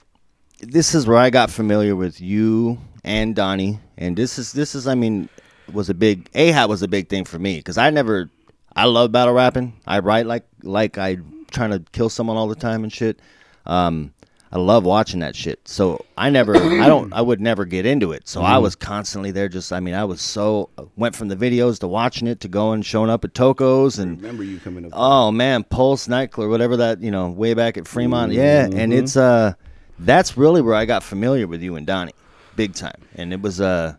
[0.61, 4.87] This is where I got familiar with you and Donnie, and this is this is
[4.87, 5.29] I mean
[5.71, 8.29] was a big A Hat was a big thing for me because I never
[8.75, 9.73] I love battle rapping.
[9.85, 11.17] I write like like I
[11.51, 13.19] trying to kill someone all the time and shit.
[13.65, 14.13] Um,
[14.51, 15.59] I love watching that shit.
[15.67, 18.27] So I never I don't I would never get into it.
[18.27, 19.47] So I was constantly there.
[19.47, 22.81] Just I mean I was so went from the videos to watching it to going
[22.81, 24.91] showing up at Tocos and Remember you coming up.
[24.93, 28.31] Oh man, Pulse nightclub, whatever that you know, way back at Fremont.
[28.31, 29.53] Yeah, and it's uh,
[29.99, 32.13] that's really where I got familiar with you and Donnie,
[32.59, 33.01] big time.
[33.15, 33.95] And it was uh,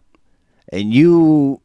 [0.71, 1.63] and you,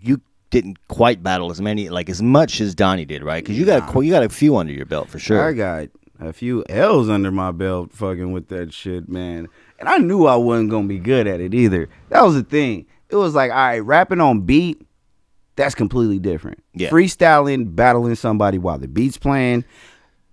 [0.00, 3.44] you didn't quite battle as many like as much as Donnie did, right?
[3.44, 5.46] Because you got a, you got a few under your belt for sure.
[5.46, 9.48] I got a few L's under my belt fucking with that shit, man.
[9.78, 11.90] And I knew I wasn't gonna be good at it either.
[12.08, 12.86] That was the thing.
[13.10, 14.80] It was like, all right, rapping on beat,
[15.54, 16.62] that's completely different.
[16.72, 16.88] Yeah.
[16.88, 19.66] Freestyling, battling somebody while the beat's playing.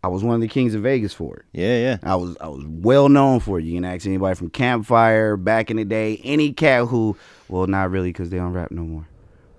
[0.03, 1.45] I was one of the kings of Vegas for it.
[1.53, 1.97] yeah, yeah.
[2.03, 3.63] I was I was well known for it.
[3.65, 7.15] You can ask anybody from Campfire back in the day, any cat who,
[7.47, 9.07] well, not really because they don't rap no more,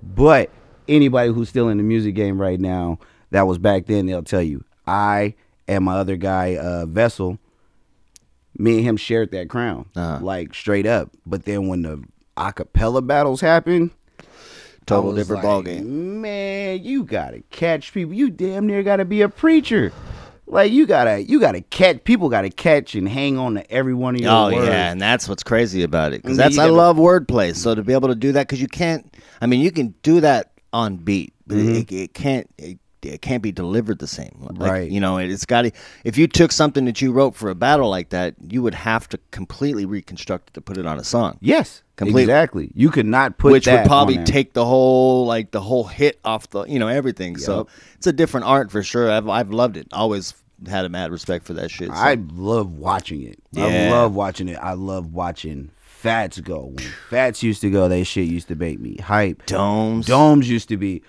[0.02, 0.50] but
[0.86, 2.98] anybody who's still in the music game right now,
[3.30, 4.04] that was back then.
[4.04, 5.34] They'll tell you, I
[5.66, 7.38] and my other guy, uh, Vessel,
[8.58, 10.22] me and him shared that crown, Uh-huh.
[10.22, 11.10] like straight up.
[11.24, 12.04] But then when the
[12.36, 13.92] acapella battles happened,
[14.84, 15.86] Total different like, ballgame.
[15.86, 18.12] Man, you gotta catch people.
[18.12, 19.90] You damn near gotta be a preacher.
[20.46, 22.04] Like you gotta, you gotta catch.
[22.04, 24.66] People gotta catch and hang on to every one of your Oh words.
[24.66, 26.22] yeah, and that's what's crazy about it.
[26.22, 27.54] Because that's I love wordplay.
[27.56, 29.16] So to be able to do that, because you can't.
[29.40, 31.76] I mean, you can do that on beat, but Mm-hmm.
[31.76, 32.48] it, it can't.
[32.58, 32.78] It,
[33.12, 34.36] it can't be delivered the same.
[34.40, 34.90] Like, Right.
[34.90, 35.72] You know, it, it's got to.
[36.04, 39.08] If you took something that you wrote for a battle like that, you would have
[39.10, 41.38] to completely reconstruct it to put it on a song.
[41.40, 42.22] Yes, Completely.
[42.22, 42.70] exactly.
[42.74, 43.52] You could not put that.
[43.52, 47.36] which would probably take the whole like the whole hit off the you know everything.
[47.36, 49.10] So it's a different art for sure.
[49.10, 49.86] I've I've loved it.
[49.92, 50.34] Always
[50.68, 51.88] had a mad respect for that shit.
[51.88, 53.38] so- I love watching it.
[53.56, 54.56] I love watching it.
[54.56, 56.66] I love watching Fats go.
[56.74, 59.46] When Fats used to go, that shit used to make me hype.
[59.46, 60.06] domes.
[60.06, 61.02] Domes used to be.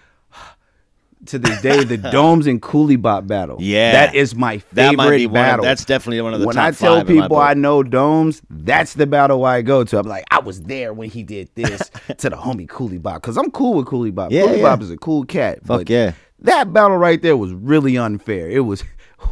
[1.28, 3.58] To this day, the Domes and Coolie Bop battle.
[3.60, 3.92] Yeah.
[3.92, 5.30] that is my favorite That might be one.
[5.30, 5.66] Of, battle.
[5.66, 7.38] that's definitely one of the when I tell people.
[7.38, 10.00] I know Domes, that's the battle I go to.
[10.00, 11.80] I'm like, I was there when he did this
[12.18, 14.32] to the homie Coolie Bop because I'm cool with Coolie Bop.
[14.32, 14.64] Yeah, Coolie yeah.
[14.64, 15.60] Bop is a cool cat.
[15.66, 16.14] Fuck but yeah.
[16.40, 18.50] That battle right there was really unfair.
[18.50, 18.84] It was,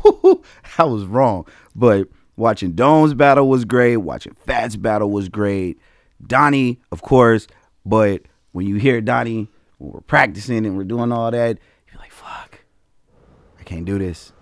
[0.77, 1.45] I was wrong.
[1.75, 3.97] But watching Domes battle was great.
[3.97, 5.79] Watching Fats battle was great.
[6.25, 7.47] Donnie, of course.
[7.85, 11.59] But when you hear Donnie, when we're practicing and we're doing all that, you're like,
[11.59, 11.72] fuck.
[13.63, 14.33] I can't do this.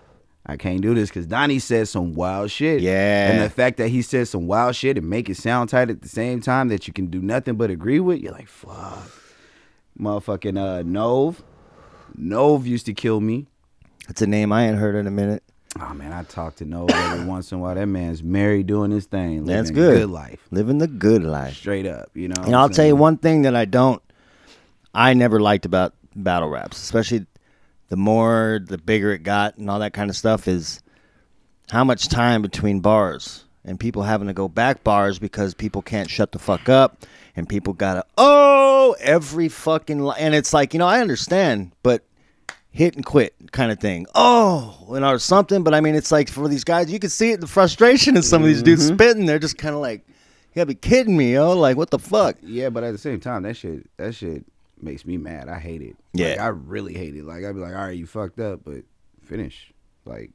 [0.48, 2.82] I can't do this because Donnie says some wild shit.
[2.82, 3.30] Yeah.
[3.30, 6.02] And the fact that he says some wild shit and make it sound tight at
[6.02, 9.12] the same time that you can do nothing but agree with, you're like, fuck.
[10.00, 11.44] Motherfucking uh Nove.
[12.18, 13.46] Nove used to kill me.
[14.08, 15.44] That's a name I ain't heard in a minute.
[15.80, 17.76] Oh man, I talk to Nove every once in a while.
[17.76, 19.46] That man's married doing his thing.
[19.46, 20.00] That's good.
[20.00, 20.40] good life.
[20.50, 21.58] Living the good life.
[21.58, 22.42] Straight up, you know.
[22.44, 24.02] And I'll tell you one thing that I don't,
[24.96, 27.28] I never liked about battle raps, especially
[27.92, 30.82] the more, the bigger it got and all that kind of stuff, is
[31.72, 33.44] how much time between bars.
[33.66, 37.48] and people having to go back bars because people can't shut the fuck up and
[37.48, 42.04] people gotta oh every fucking li- and it's like you know I understand but
[42.72, 44.08] hit and quit kind of thing.
[44.16, 47.34] Oh and or something but I mean it's like for these guys you can see
[47.34, 48.96] it the frustration in some of these dudes mm-hmm.
[48.96, 49.26] spitting.
[49.26, 52.38] They're just kind of like you gotta be kidding me yo like what the fuck?
[52.42, 54.44] Yeah, but at the same time, that shit that shit
[54.84, 55.50] makes me mad.
[55.50, 55.96] I hate it.
[56.14, 56.30] Yeah.
[56.30, 57.24] Like, I really hate it.
[57.26, 58.84] Like I'd be like, all right, you fucked up, but
[59.22, 59.72] finish.
[60.06, 60.32] Like,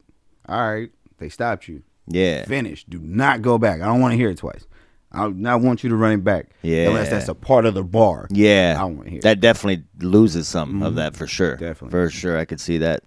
[0.48, 1.82] all right, they stopped you.
[2.06, 2.84] yeah Finish.
[2.84, 3.80] Do not go back.
[3.80, 4.66] I don't want to hear it twice.
[5.12, 6.50] I not want you to run it back.
[6.62, 6.88] Yeah.
[6.88, 8.26] Unless that's a part of the bar.
[8.30, 9.40] Yeah, I don't wanna hear that.
[9.40, 11.56] Definitely loses some of that for sure.
[11.56, 11.90] Definitely.
[11.90, 12.36] for sure.
[12.36, 13.02] I could see that.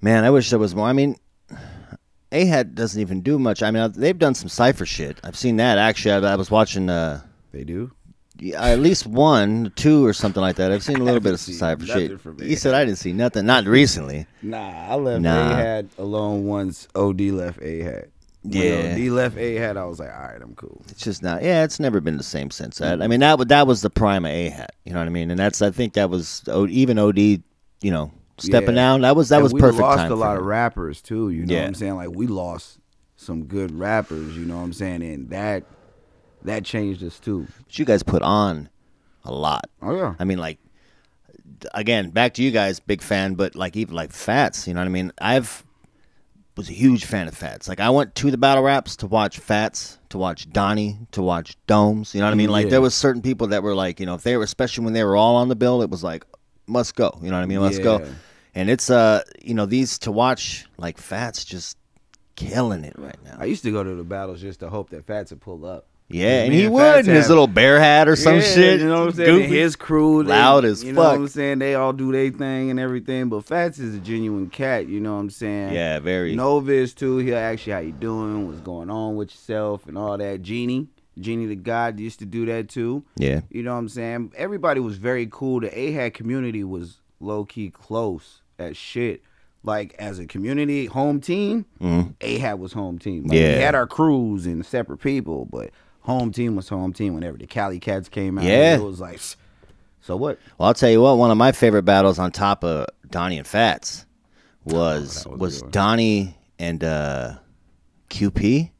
[0.00, 0.86] Man, I wish there was more.
[0.86, 1.16] I mean,
[2.32, 3.62] Ahat doesn't even do much.
[3.62, 5.18] I mean, they've done some cipher shit.
[5.24, 6.12] I've seen that actually.
[6.26, 7.22] I, I was watching uh,
[7.52, 7.92] They do.
[8.38, 10.70] Yeah, at least one, two, or something like that.
[10.72, 12.20] I've seen a little bit of some nothing shit.
[12.38, 13.46] You said I didn't see nothing.
[13.46, 14.26] Not recently.
[14.42, 15.52] Nah, I left Nah.
[15.52, 16.88] A had alone once.
[16.94, 18.10] Od left A had.
[18.42, 18.82] Yeah.
[18.82, 19.76] When OD left A had.
[19.76, 20.82] I was like, all right, I'm cool.
[20.88, 21.42] It's just not.
[21.42, 22.94] Yeah, it's never been the same since that.
[22.94, 23.10] I mm-hmm.
[23.10, 24.74] mean, that that was the prime of A hat.
[24.84, 25.30] You know what I mean?
[25.30, 27.18] And that's I think that was even Od.
[27.18, 27.42] You
[27.82, 28.74] know, stepping Yeah.
[28.74, 29.00] down.
[29.02, 30.12] That was that And was we perfect lost time.
[30.12, 31.30] a lot of rappers too.
[31.30, 31.60] You know Yeah.
[31.62, 31.96] what I'm saying?
[31.96, 32.78] Like we lost
[33.16, 34.36] some good rappers.
[34.36, 35.02] You know what I'm saying?
[35.02, 35.64] And that
[36.46, 37.46] that changed us too.
[37.66, 38.68] But you guys put on
[39.24, 39.68] a lot.
[39.82, 40.14] Oh yeah.
[40.18, 40.58] I mean, like,
[41.74, 44.86] again, back to you guys, big fan, but like even like Fats, you know what
[44.86, 45.12] I mean?
[45.20, 45.64] I've
[46.56, 47.68] was a huge fan of Fats.
[47.68, 51.54] Like I went to the battle raps to watch Fats, to watch Donnie, to watch
[51.66, 52.14] Domes.
[52.14, 52.48] You know what I mean?
[52.50, 52.70] Like Yeah.
[52.70, 55.04] there was certain people that were like, you know, if they were, especially when they
[55.04, 56.24] were all on the bill, it was like
[56.66, 57.18] must go.
[57.22, 57.60] You know what I mean?
[57.60, 57.98] Must go.
[57.98, 58.06] Yeah.
[58.54, 61.76] And it's uh, you know, these to watch like Fats just
[62.36, 63.36] killing it right now.
[63.38, 65.86] I used to go to the battles just to hope that Fats would pull up.
[66.08, 68.80] Yeah, and he would in his little bear hat or some Yeah, shit.
[68.80, 69.38] You know what I'm saying?
[69.40, 69.58] Goofy.
[69.58, 71.18] his crew, they, Loud as you know what fuck.
[71.18, 71.58] I'm saying?
[71.58, 73.28] They all do their thing and everything.
[73.28, 74.86] But Fats is a genuine cat.
[74.88, 75.74] You know what I'm saying?
[75.74, 76.36] Yeah, very.
[76.36, 77.16] Novice too.
[77.18, 80.42] He'll ask you how you doing, what's going on with yourself, and all that.
[80.42, 80.86] Genie,
[81.18, 83.02] Genie the God used to do that too.
[83.16, 83.40] Yeah.
[83.50, 84.32] You know what I'm saying?
[84.36, 85.58] Everybody was very cool.
[85.60, 89.22] The AHAD community was low key close as shit.
[89.64, 91.66] Like as a community home team.
[91.80, 92.10] Mm-hmm.
[92.20, 93.24] AHAD was home team.
[93.24, 93.56] Like, Yeah.
[93.56, 95.70] we had our crews and separate people, but
[96.06, 97.14] home team was home team.
[97.14, 98.76] Whenever the Cali Cats came out, Yeah.
[98.76, 99.20] it was like,
[100.00, 100.38] so what?
[100.56, 101.18] Well, I'll tell you what.
[101.18, 104.06] One of my favorite battles on top of Donnie and Fats
[104.64, 105.70] was Oh, was was.
[105.72, 107.34] Donnie and uh,
[108.08, 108.70] QP.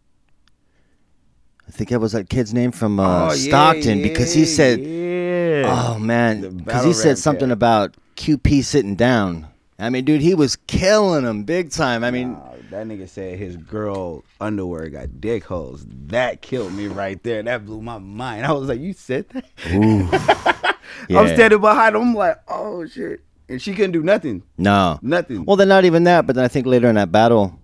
[1.69, 4.79] I think that was that kid's name from uh, Oh, yeah, Stockton because he said,
[4.81, 5.65] yeah.
[5.95, 9.49] "Oh man," because he said something about QP sitting down.
[9.79, 12.05] I mean, dude, he was killing him big time.
[12.05, 15.85] I mean, Nah, that nigga said his girl underwear got dick holes.
[16.09, 17.43] That killed me right there.
[17.43, 18.45] That blew my mind.
[18.47, 19.45] I was like, you said that?
[21.09, 21.21] yeah.
[21.21, 22.03] I'm standing behind him.
[22.03, 23.21] I'm like, oh shit.
[23.49, 24.43] And she couldn't do nothing.
[24.59, 25.45] no, Nothing.
[25.45, 27.57] Well, then not even that, but then I think later in that battle,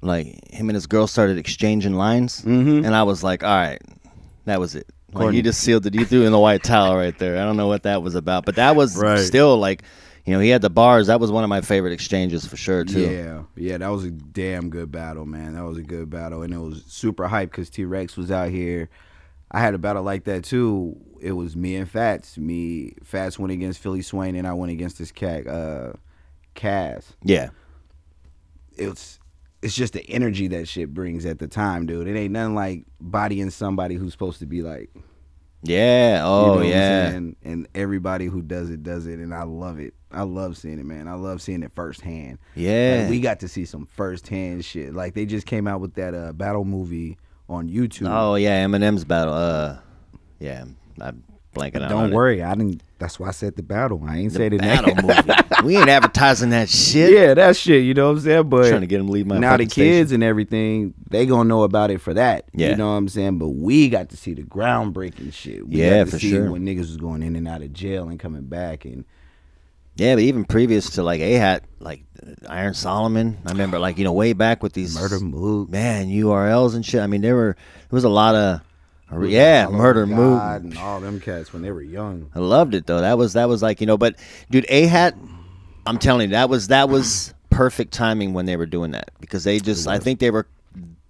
[0.00, 2.86] like him and his girl started exchanging lines, Mhm.
[2.86, 3.80] and I was like, all right,
[4.46, 4.86] that was it.
[5.12, 5.94] Like you just sealed it.
[5.94, 7.36] You threw in the white towel right there.
[7.40, 9.18] I don't know what that was about, but that was Right.
[9.18, 9.82] still like,
[10.26, 11.06] you know, he had the bars.
[11.06, 13.00] That was one of my favorite exchanges for sure too.
[13.00, 15.54] Yeah, yeah, that was a damn good battle, man.
[15.54, 18.50] That was a good battle, and it was super hype because T Rex was out
[18.50, 18.90] here.
[19.52, 20.96] I had a battle like that too.
[21.20, 22.36] It was me and Fats.
[22.36, 25.92] Me, Fats went against Philly Swain, and I went against this cat, uh,
[26.54, 27.14] Cass.
[27.22, 27.50] Yeah.
[28.76, 29.20] It's
[29.62, 32.08] it's just the energy that shit brings at the time, dude.
[32.08, 34.90] It ain't nothing like bodying somebody who's supposed to be like,
[35.68, 36.16] Yeah.
[36.16, 37.10] you know Oh yeah.
[37.10, 37.36] saying?
[37.44, 39.94] and everybody who does it does it, and I love it.
[40.10, 41.08] I love seeing it, man.
[41.08, 42.38] I love seeing it firsthand.
[42.54, 43.00] Yeah.
[43.02, 44.94] Like, we got to see some firsthand shit.
[44.94, 48.08] Like they just came out with that uh, battle movie on YouTube.
[48.10, 48.64] oh yeah.
[48.64, 49.34] Eminem's battle.
[49.34, 49.78] Uh,
[50.40, 50.64] yeah.
[51.00, 51.22] I'm
[51.54, 51.90] blanking out.
[51.90, 52.14] Don't on it.
[52.14, 52.82] worry, I didn't.
[52.98, 54.02] That's why I said the battle.
[54.06, 55.42] I ain't The say the battle movie.
[55.64, 57.12] we ain't advertising that shit.
[57.12, 57.82] yeah, that shit.
[57.84, 58.48] You know what I'm saying?
[58.48, 59.90] But trying to get them to leave my now the fucking station.
[59.92, 62.44] kids and everything, they gonna know about it for that.
[62.52, 62.70] Yeah.
[62.70, 63.38] You know what I'm saying?
[63.38, 65.66] But we got to see the groundbreaking shit.
[65.68, 66.50] We Yeah, got to for see sure.
[66.50, 69.04] when niggas was going in and out of jail and coming back and
[69.96, 72.02] Yeah, but even previous to like Ahat, like
[72.48, 75.70] Iron Solomon, I remember like you know way back with these Murda Mook.
[75.70, 77.00] man URLs and shit.
[77.00, 77.56] I mean, there were
[77.88, 78.60] there was a lot of
[79.30, 80.42] yeah Murda Mook.
[80.64, 82.30] and all them cats when they were young.
[82.34, 83.00] I loved it though.
[83.00, 84.16] That was that was like you know, but
[84.50, 85.14] dude, Ahat,
[85.86, 89.44] I'm telling you, that was that was perfect timing when they were doing that because
[89.44, 90.46] they just I think they were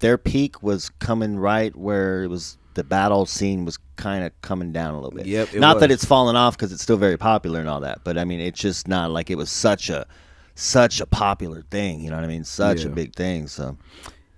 [0.01, 4.71] their peak was coming right where it was the battle scene was kind of coming
[4.71, 5.27] down a little bit.
[5.27, 5.95] Yep, it not that was.
[5.95, 8.61] it's fallen off because it's still very popular and all that, but I mean it's
[8.61, 10.07] just not like it was such a
[10.55, 12.01] such a popular thing.
[12.01, 12.45] You know what I mean?
[12.45, 12.95] Such a Yeah.
[12.95, 13.47] big thing.
[13.47, 13.77] So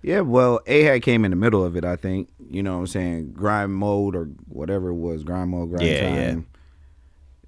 [0.02, 2.28] Yeah, well, Ahad came in the middle of it, I think.
[2.48, 3.32] You know what I'm saying?
[3.32, 6.46] Grind mode or whatever it was, grind mode, grind Yeah, time.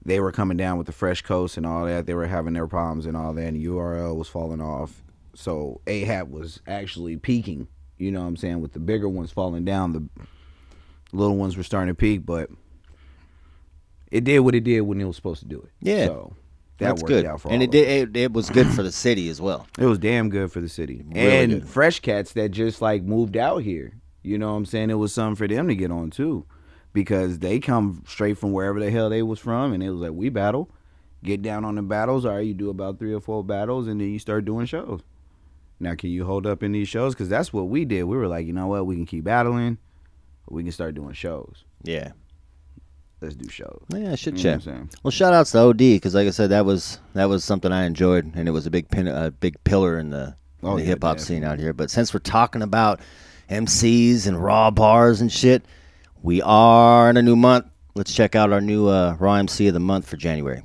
[0.04, 2.06] They were coming down with the fresh coast and all that.
[2.06, 5.02] They were having their problems and all that, and URL was falling off.
[5.34, 7.68] So Ahab was actually peaking.
[7.98, 8.60] You know what I'm saying?
[8.62, 10.08] With the bigger ones falling down, the
[11.12, 12.48] little ones were starting to peak, but
[14.10, 15.70] it did what it did when it was supposed to do it.
[15.80, 16.06] Yeah.
[16.06, 16.36] So
[16.78, 17.26] that That's worked good.
[17.26, 18.16] out for and it did.
[18.16, 19.66] It, it was good for the city as well.
[19.78, 21.04] It was damn good for the city.
[21.06, 21.68] Really and good.
[21.68, 23.92] fresh cats that just like moved out here.
[24.22, 24.90] You know what I'm saying?
[24.90, 26.46] It was something for them to get on too.
[26.92, 30.12] Because they come straight from wherever the hell they was from and it was like,
[30.12, 30.70] we battle.
[31.22, 32.24] Get down on the battles.
[32.24, 35.00] All right, you do about three or four battles and then you start doing shows.
[35.78, 37.14] Now can you hold up in these shows?
[37.14, 38.04] Because that's what we did.
[38.04, 39.78] We were like, you know what, we can keep battling,
[40.48, 41.64] we can start doing shows.
[41.82, 42.12] Yeah.
[43.20, 43.82] Let's do shows.
[43.94, 44.52] Yeah, shit You check.
[44.52, 44.90] what I'm saying?
[45.02, 47.84] Well, shout outs to OD because, like I said, that was that was something I
[47.84, 50.88] enjoyed, and it was a big pin, a big pillar in the, Oh, the yeah,
[50.88, 51.74] hip hop scene out here.
[51.74, 53.00] But since we're talking about
[53.50, 55.64] MCs and raw bars and shit,
[56.22, 57.66] we are in a new month.
[57.94, 60.62] Let's check out our new uh, Raw MC of the month for January.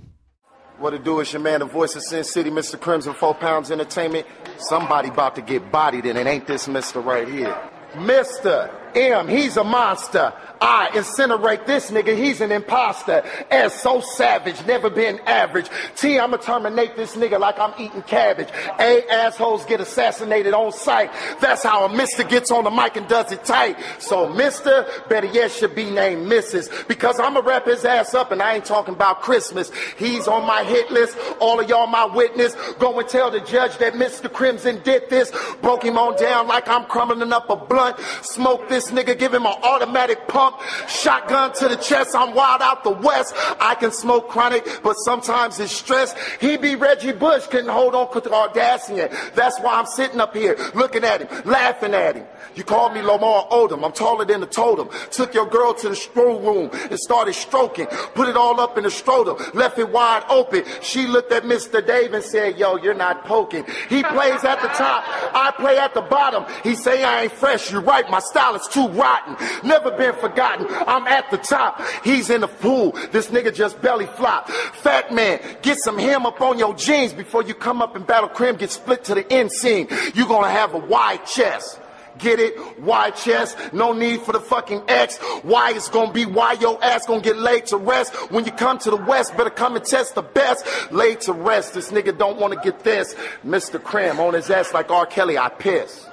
[0.77, 2.79] What it do is your man, the voice of Sin City, Mr.
[2.79, 4.27] Crimson, Four Pounds Entertainment.
[4.57, 7.03] Somebody about to get bodied, and it ain't this Mr.
[7.03, 7.57] right here.
[7.93, 8.69] Mr.
[8.93, 10.33] M, he's a monster.
[10.61, 13.23] I incinerate this nigga, he's an imposter.
[13.49, 15.69] S so savage, never been average.
[15.95, 18.49] T, I'ma terminate this nigga like I'm eating cabbage.
[18.79, 21.11] A, assholes get assassinated on sight.
[21.41, 23.77] That's how a mister gets on the mic and does it tight.
[23.99, 26.87] So mister, better yet, should be named Mrs.
[26.87, 29.71] Because I'ma wrap his ass up and I ain't talking about Christmas.
[29.97, 32.55] He's on my hit list, all of y'all my witness.
[32.79, 34.31] Go and tell the judge that Mr.
[34.31, 35.31] Crimson did this.
[35.61, 37.97] Broke him on down like I'm crumbling up a blunt.
[38.21, 40.44] Smoke this nigga, give him an automatic pump.
[40.87, 43.33] Shotgun to the chest, I'm wild out the west.
[43.59, 46.15] I can smoke chronic, but sometimes it's stress.
[46.39, 49.09] He be Reggie Bush, couldn't hold on to the Audacian.
[49.33, 52.25] That's why I'm sitting up here, looking at him, laughing at him.
[52.55, 54.89] You called me Lamar Odom, I'm taller than the totem.
[55.11, 57.87] Took your girl to the stroll room and started stroking.
[58.13, 60.63] Put it all up in the scrotum, left it wide open.
[60.81, 61.85] She looked at Mr.
[61.85, 63.65] Dave and said, yo, you're not poking.
[63.89, 65.03] He plays at the top,
[65.33, 66.45] I play at the bottom.
[66.63, 69.35] He say I ain't fresh, you're right, my style is too rotten.
[69.67, 71.81] Never been forgotten, I'm at the top.
[72.03, 74.49] He's in the pool, this nigga just belly flop.
[74.49, 78.29] Fat man, get some hem up on your jeans before you come up and battle
[78.29, 79.87] Crim, get split to the end scene.
[80.13, 81.79] you gonna have a wide chest.
[82.17, 82.57] Get it?
[82.79, 83.57] Why chest?
[83.73, 85.17] No need for the fucking X.
[85.43, 88.13] Why it's gonna be why your ass gonna get laid to rest.
[88.31, 90.65] When you come to the West, better come and test the best.
[90.91, 91.73] Laid to rest.
[91.73, 93.15] This nigga don't wanna get this.
[93.45, 93.83] Mr.
[93.83, 95.05] Cram on his ass like R.
[95.05, 96.07] Kelly, I piss.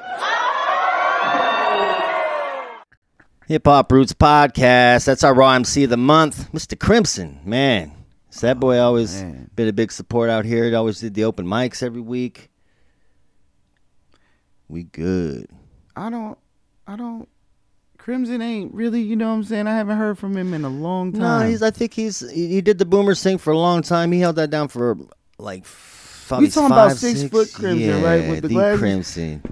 [3.53, 5.05] Hip Hop Roots Podcast.
[5.05, 6.79] That's our Raw MC of the month, Mr.
[6.79, 7.39] Crimson.
[7.45, 7.93] Man,
[8.31, 9.51] is that boy oh, always man.
[9.55, 10.65] been a big support out here.
[10.65, 12.49] He always did the open mics every week.
[14.71, 15.51] We good.
[15.95, 16.39] I don't
[16.87, 17.29] I don't
[17.99, 19.67] Crimson ain't really, you know what I'm saying?
[19.67, 21.21] I haven't heard from him in a long time.
[21.21, 21.63] No, he's.
[21.63, 22.21] I think he's.
[22.31, 24.13] He did the Boomer Sing for a long time.
[24.13, 24.97] He held that down for
[25.39, 25.67] like.
[26.27, 28.81] Probably talking about five, six foot Crimson, yeah, right, with the the glasses?
[28.81, 29.43] Crimson.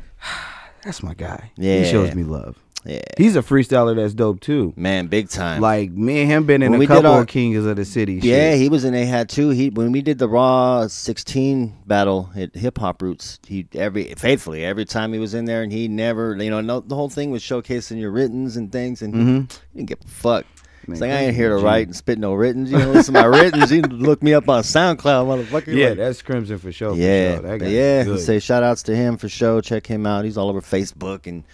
[0.85, 1.51] That's my guy.
[1.57, 1.81] Yeah.
[1.85, 2.57] He shows me love.
[2.83, 4.73] Yeah, He's a freestyler that's dope too.
[4.75, 5.61] man, big time.
[5.61, 8.15] Like me and him been in When a couple our- of Kings of the City.
[8.23, 8.59] Yeah, shit.
[8.61, 9.51] he was in A hat too.
[9.51, 14.65] He when we did the Raw 16 battle at Hip Hop Roots, he every faithfully
[14.65, 17.31] every time he was in there, and he never, you know, no, the whole thing
[17.31, 20.47] was showcasing your writtens and things, and he, he didn't give a fuck.
[20.87, 22.71] Man, like I ain't here to write and spit no writtens.
[22.71, 23.71] You know, listen to my writtens.
[23.71, 24.99] You look me up on SoundCloud,
[25.45, 25.75] motherfucker.
[25.75, 26.95] yeah, Like, that's Crimson for sure.
[26.95, 27.69] yeah, for sure.
[27.69, 28.17] Yeah.
[28.17, 29.61] Say shout outs to him for sure.
[29.63, 30.25] Check him out.
[30.25, 31.45] He's all over Facebook and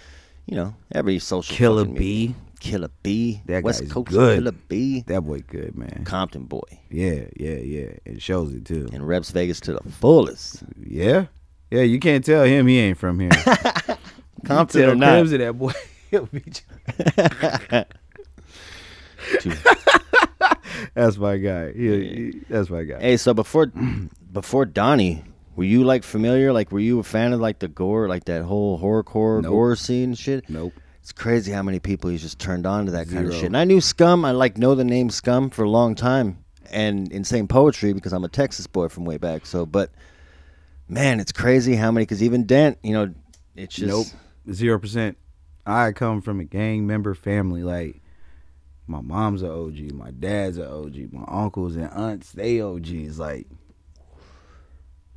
[0.47, 1.55] you know every social.
[1.57, 1.85] Killer.
[1.85, 2.35] B.
[2.61, 3.43] Killer B.
[3.47, 4.39] That West Coast good.
[4.39, 5.03] Killer B.
[5.07, 6.03] That boy good, man.
[6.05, 7.91] Compton boy Yeah, yeah, yeah.
[8.05, 8.89] It shows it too.
[8.93, 10.63] and reps Vegas to the fullest.
[10.85, 11.27] Yeah.
[11.71, 13.31] Yeah, you can't tell him he ain't from here.
[14.45, 15.11] Compton or not.
[15.11, 15.73] Crimson that boy.
[16.11, 16.43] He'll be
[20.97, 21.73] That's my guy.
[21.73, 22.99] He, he- that's my guy.
[23.01, 23.67] Hey, so before
[24.33, 25.23] before Donnie,
[25.55, 26.53] were you like familiar?
[26.53, 29.51] Like, were you a fan of like the gore, like that whole horrorcore Nope.
[29.51, 30.49] gore scene shit?
[30.49, 30.73] Nope.
[31.03, 33.45] It's crazy how many people he's just turned on to that kind of shit.
[33.45, 34.25] And I knew Scum.
[34.25, 38.25] I like know the name Scum for a long time, and insane poetry because I'm
[38.25, 39.47] a Texas boy from way back.
[39.47, 39.91] So, but
[40.89, 42.05] man, it's crazy how many.
[42.07, 43.15] Because even Dent, you know,
[43.55, 44.55] it's just Nope.
[44.55, 45.17] Zero percent.
[45.67, 47.63] I come from a gang member family.
[47.63, 48.01] Like
[48.87, 53.19] my mom's an OG, my dad's an OG, my uncles and aunts, they OGs.
[53.19, 53.47] Like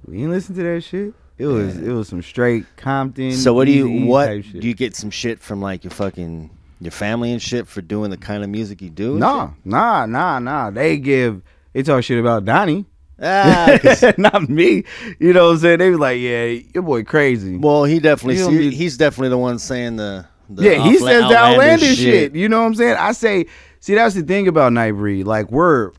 [0.06, 1.14] we ain't listen to that shit.
[1.38, 3.32] It was it was some straight Compton.
[3.34, 6.50] So what do you what do you get some shit from like your fucking
[6.82, 9.18] your family and shit for doing the kind of music you do?
[9.18, 10.70] Nah, nah, nah, nah.
[10.72, 11.42] They give
[11.74, 12.82] they talk shit about Donnie.
[12.82, 12.86] shit?
[13.22, 14.84] Ah, Not me.
[15.20, 15.80] You know what I'm saying?
[15.80, 17.58] They was like, Yeah, your boy crazy.
[17.58, 20.84] well, he definitely You know, see, he- he's definitely the one saying the, the yeah,
[20.84, 22.36] he outla- says the outlandish shit.
[22.36, 22.98] You know what I'm saying?
[23.00, 23.46] I say,
[23.80, 25.26] see, that's the thing about Nightbreed.
[25.26, 25.92] Like we're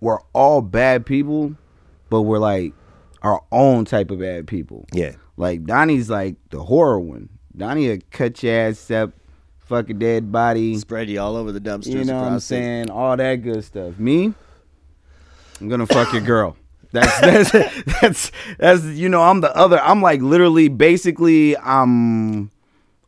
[0.00, 1.54] we're all bad people,
[2.10, 2.74] but we're like
[3.22, 4.86] our own type of bad people.
[4.92, 7.28] Yeah, Like Donnie's like the horror one.
[7.56, 9.12] Donnie will cut your ass up,
[9.58, 10.76] fuck a dead body.
[10.76, 11.86] Spread you all over the dumpsters.
[11.86, 12.90] You know what I'm saying?
[12.90, 13.98] All that good stuff.
[13.98, 14.34] Me,
[15.60, 16.56] I'm gonna fuck your girl.
[16.92, 17.20] That's
[17.50, 19.78] that's that's that's you know I'm the other.
[19.80, 22.50] I'm like literally, basically, I'm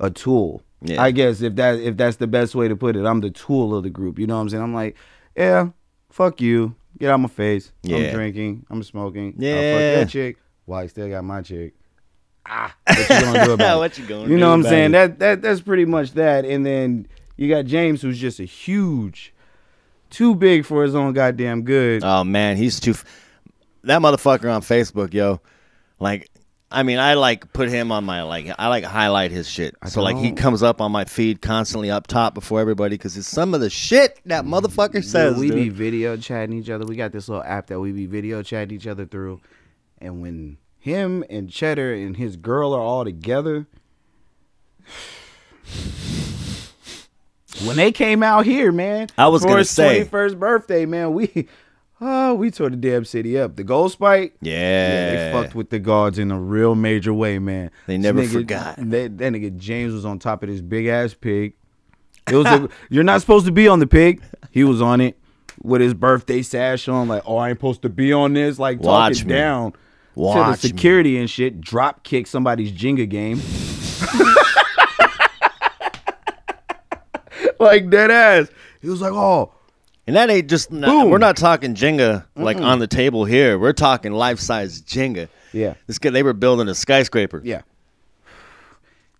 [0.01, 0.63] a tool.
[0.83, 1.03] Yeah.
[1.03, 3.75] I guess if that if that's the best way to put it, I'm the tool
[3.77, 4.19] of the group.
[4.19, 4.63] You know what I'm saying?
[4.63, 4.97] I'm like,
[5.37, 5.71] yeah,
[6.11, 6.75] fuck you.
[6.99, 7.73] Get out my face.
[7.83, 7.97] Yeah.
[7.99, 8.67] I'm drinking.
[8.71, 9.35] I'm smoking.
[9.39, 9.73] I'll Yeah.
[9.73, 10.37] fuck that chick.
[10.67, 11.75] Well, I still got my chick.
[12.47, 13.79] Ah, what you gonna do about it?
[13.79, 14.91] What you gonna You do know what I'm saying?
[14.91, 14.93] it?
[14.93, 16.45] That that that's pretty much that.
[16.45, 17.07] And then
[17.37, 19.35] you got James, who's just a huge,
[20.11, 22.03] too big for his own goddamn good.
[22.05, 22.93] Oh man, he's too.
[22.93, 23.05] F-
[23.85, 25.41] that motherfucker on Facebook, yo.
[26.01, 26.31] Like,
[26.71, 28.51] I mean, I like put him on my like.
[28.59, 29.75] I like highlight his shit.
[29.87, 30.37] so like he don't.
[30.37, 33.71] comes up on my feed constantly up top before everybody because it's some of the
[33.71, 35.39] shit that motherfucker says.
[35.39, 35.73] We be dude.
[35.73, 36.85] video chatting each other.
[36.85, 39.41] We got this little app that we be video chatting each other through.
[39.99, 43.67] And when him and Cheddar and his girl are all together,
[47.65, 50.05] when they came out here, man, I was for gonna his say.
[50.05, 51.49] 21st birthday, man, we
[52.01, 53.57] oh we tore the damn city up.
[53.57, 55.33] The Gold Spike, Yeah.
[55.33, 57.71] they fucked with the guards in a real major way, man.
[57.87, 58.77] They never nigga- forgot.
[58.77, 61.55] That, that nigga James was on top of this big ass pig.
[62.31, 64.23] It was a, you're not supposed to be on the pig.
[64.51, 65.19] He was on it
[65.63, 68.59] with his birthday sash on, like, oh, I ain't supposed to be on this.
[68.59, 69.35] Like Watch talking me.
[69.35, 69.79] down to
[70.15, 70.71] Watch the me.
[70.71, 71.61] security and shit.
[71.61, 73.41] Drop kick somebody's Jenga game.
[77.59, 78.49] like dead ass.
[78.81, 79.53] He was like, oh,
[80.09, 80.73] And that ain't just.
[80.73, 83.59] Not, we're not talking Jenga like on the table here.
[83.59, 85.29] We're talking life size Jenga.
[85.53, 87.43] yeah, This kid, they were building a skyscraper.
[87.45, 87.61] yeah.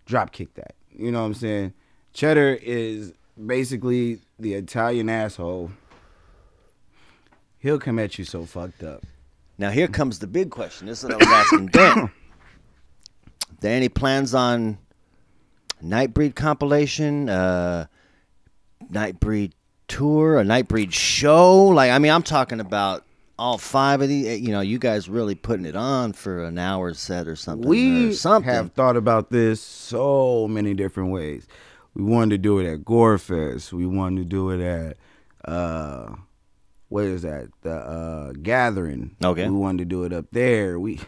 [0.07, 0.73] Drop kick that.
[0.91, 1.73] You know what I'm saying?
[2.13, 3.13] Cheddar is
[3.45, 5.69] basically the Italian asshole.
[7.59, 9.03] He'll come at you so fucked up.
[9.59, 10.87] Now here comes the big question.
[10.87, 12.11] This is what I was asking Dan.
[13.59, 14.79] there any plans on
[15.83, 17.85] Nightbreed compilation, uh,
[18.91, 19.51] Nightbreed
[19.89, 21.65] tour, a Nightbreed show?
[21.65, 23.03] Like, I mean, I'm talking about
[23.37, 24.39] all five of these.
[24.39, 27.67] You know, you guys really putting it on for an hour set or something.
[27.67, 28.53] we or something.
[28.53, 31.47] have thought about this so many different ways.
[31.93, 33.73] We wanted to do it at Gorefest.
[33.73, 34.97] We wanted to do it at
[35.45, 36.15] uh
[36.89, 37.49] what is that?
[37.61, 39.15] The uh gathering.
[39.23, 39.49] Okay.
[39.49, 40.79] We wanted to do it up there.
[40.79, 40.99] We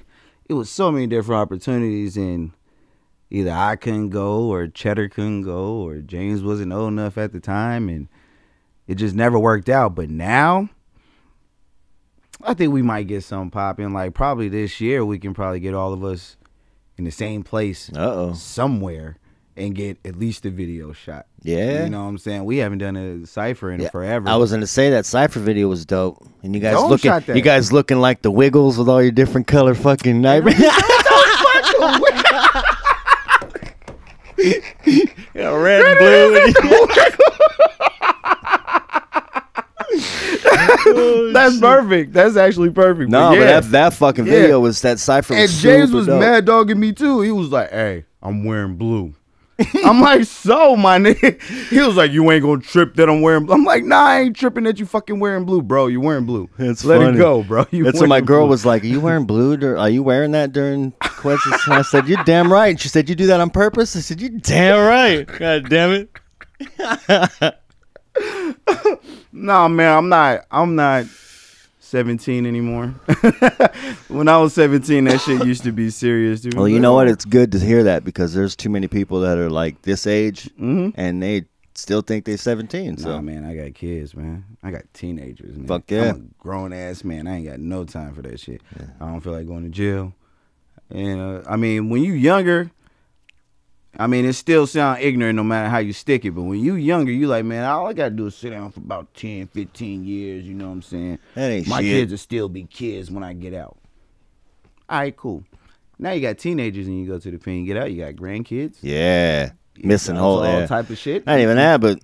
[0.45, 2.51] it was so many different opportunities and
[3.29, 7.39] either I couldn't go or Cheddar couldn't go or James wasn't old enough at the
[7.39, 8.07] time and
[8.91, 9.95] it just never worked out.
[9.95, 10.69] But now
[12.43, 13.93] I think we might get some popping.
[13.93, 16.35] Like probably this year, we can probably get all of us
[16.97, 18.33] in the same place Uh-oh.
[18.33, 19.17] somewhere
[19.55, 21.25] and get at least a video shot.
[21.41, 21.83] Yeah.
[21.85, 22.43] you know what I'm saying.
[22.43, 24.27] We haven't done a cipher in Yeah, forever.
[24.27, 27.41] I was gonna say that cipher video was dope, and you guys Dome looking, you
[27.41, 30.59] guys looking like the Wiggles with all your different color fucking Nightbreed.
[35.33, 36.53] yeah, red and blue.
[41.33, 42.13] That's perfect.
[42.13, 43.09] That's actually perfect.
[43.09, 43.39] No, but, yeah.
[43.39, 44.31] but that that fucking Yeah.
[44.31, 45.33] video was that cipher.
[45.33, 46.19] and Was James was dope.
[46.19, 47.21] mad dogging me too.
[47.21, 49.13] He was like, "Hey, I'm wearing blue."
[49.85, 51.39] I'm like, "So, my nigga."
[51.69, 53.53] He was like, "You ain't gonna trip that I'm wearing." Blue.
[53.55, 55.85] I'm like, "Nah, I ain't tripping that you fucking wearing blue, bro.
[55.87, 56.49] You wearing blue.
[56.57, 57.15] That's Let funny.
[57.15, 57.65] it go, bro.
[57.71, 58.83] You That's what my girl blue." was like.
[58.83, 59.57] Are you wearing blue?
[59.57, 61.55] Dur- are you wearing that during questions?
[61.65, 63.99] And I said, "You're damn right." And she said, "You do that on purpose?" I
[63.99, 66.09] said, "You're damn right." God damn it.
[69.34, 70.45] No, man, I'm not.
[70.51, 71.05] I'm not
[71.79, 72.88] 17 anymore.
[74.07, 76.53] when I was 17, that shit used to be serious, dude.
[76.53, 77.07] Well, you know what?
[77.07, 80.49] It's good to hear that because there's too many people that are like this age
[80.57, 82.97] and they still think they're 17.
[82.97, 84.45] So Nah, man, I got kids, man.
[84.63, 85.57] I got teenagers.
[85.57, 85.67] Man.
[85.67, 86.11] Fuck yeah.
[86.11, 87.27] I'm a grown ass man.
[87.27, 88.61] I ain't got no time for that shit.
[88.99, 90.13] I don't feel like going to jail.
[90.89, 92.71] And uh, I mean, when you younger,
[93.99, 96.31] I mean, it still sound ignorant no matter how you stick it.
[96.31, 98.79] But when you younger, you like, man, all I gotta do is sit down for
[98.79, 100.45] about 10, 15 years.
[100.45, 101.19] You know what I'm saying?
[101.35, 101.91] That ain't My shit.
[101.91, 103.77] kids will still be kids when I get out.
[104.89, 105.43] All right, cool.
[105.99, 107.91] Now you got teenagers and you go to the pen, you get out.
[107.91, 108.77] You got grandkids.
[108.81, 110.67] yeah, missing all, whole all yeah.
[110.67, 111.25] type of shit.
[111.25, 111.99] Not even that, but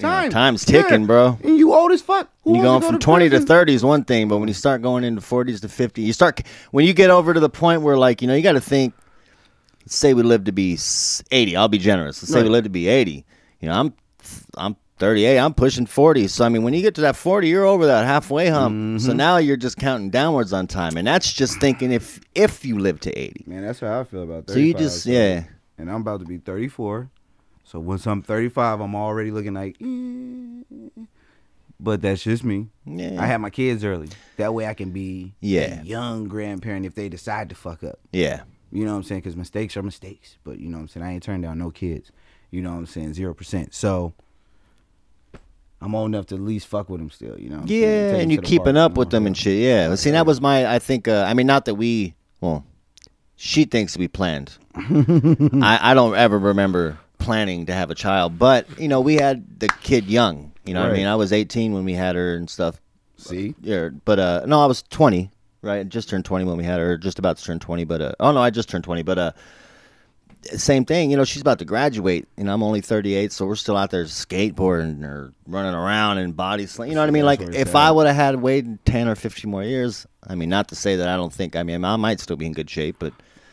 [0.00, 1.06] you know, time's ticking, Yeah.
[1.06, 1.38] bro.
[1.44, 2.28] And you old as fuck.
[2.44, 4.54] Who You going go from to 20 to 30 is one thing, but when you
[4.54, 6.40] start going into 40s to 50, you start
[6.70, 8.94] when you get over to the point where like, you know, you got to think
[9.90, 10.78] say we live to be
[11.30, 11.56] 80.
[11.56, 12.22] I'll be generous.
[12.22, 13.24] Let's say we live to be 80.
[13.60, 13.94] You know, I'm
[14.56, 15.38] I'm 38.
[15.38, 16.28] I'm pushing 40.
[16.28, 18.74] So I mean, when you get to that 40, you're over that halfway hump.
[18.74, 18.98] Mm-hmm.
[18.98, 22.78] So now you're just counting downwards on time, and that's just thinking if if you
[22.78, 23.44] live to 80.
[23.46, 24.54] Man, that's how I feel about 35.
[24.54, 25.44] So you just yeah.
[25.78, 27.10] And I'm about to be 34.
[27.64, 31.02] So once I'm 35, I'm already looking like, eh.
[31.78, 32.68] but that's just me.
[32.84, 33.16] Yeah.
[33.22, 34.08] I had my kids early.
[34.36, 35.80] That way I can be Yeah.
[35.80, 37.98] a young grandparent if they decide to fuck up.
[38.12, 38.42] Yeah.
[38.72, 39.20] You know what I'm saying?
[39.22, 40.36] Because mistakes are mistakes.
[40.44, 41.06] But you know what I'm saying?
[41.06, 42.12] I ain't turned down no kids.
[42.50, 43.14] You know what I'm saying?
[43.14, 43.74] Zero percent.
[43.74, 44.12] So
[45.80, 47.38] I'm old enough to at least fuck with them still.
[47.38, 47.56] You know?
[47.56, 47.76] What I'm?
[47.76, 49.58] Yeah, and you keeping park, up you know with them and shit.
[49.58, 49.94] Yeah.
[49.94, 50.72] See, that was my.
[50.72, 51.08] I think.
[51.08, 52.14] Uh, I mean, not that we.
[52.40, 52.64] Well,
[53.36, 54.56] she thinks we planned.
[54.74, 59.60] I, I don't ever remember planning to have a child, but you know, we had
[59.60, 60.52] the kid young.
[60.64, 61.06] You know what I mean?
[61.06, 62.80] I was 18 when we had her and stuff.
[63.16, 63.54] See?
[63.60, 65.30] Yeah, but uh, no, I was 20.
[65.62, 66.96] Right, just turned 20 when we had her.
[66.96, 69.02] Just about to turn 20, but uh, oh no, I just turned 20.
[69.02, 69.32] But uh,
[70.42, 71.10] same thing.
[71.10, 74.04] You know, she's about to graduate, and I'm only 38, so we're still out there
[74.04, 76.88] skateboarding or running around in body slam.
[76.88, 77.26] You know what I mean?
[77.26, 77.76] Like if.
[77.76, 80.96] I would have had waited 10 or 15 more years, I mean, not to say
[80.96, 81.56] that I don't think.
[81.56, 83.12] I mean, I might still be in good shape, but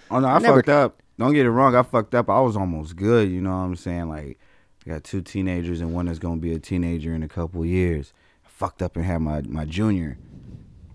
[0.10, 1.02] Oh no, I Never- fucked up.
[1.20, 1.76] Don't get it wrong.
[1.76, 2.30] I fucked up.
[2.30, 3.30] I was almost good.
[3.30, 4.08] You know what I'm saying?
[4.08, 4.38] Like,
[4.86, 8.14] I got two teenagers and one that's gonna be a teenager in a couple years.
[8.46, 10.18] I fucked up and had my my junior.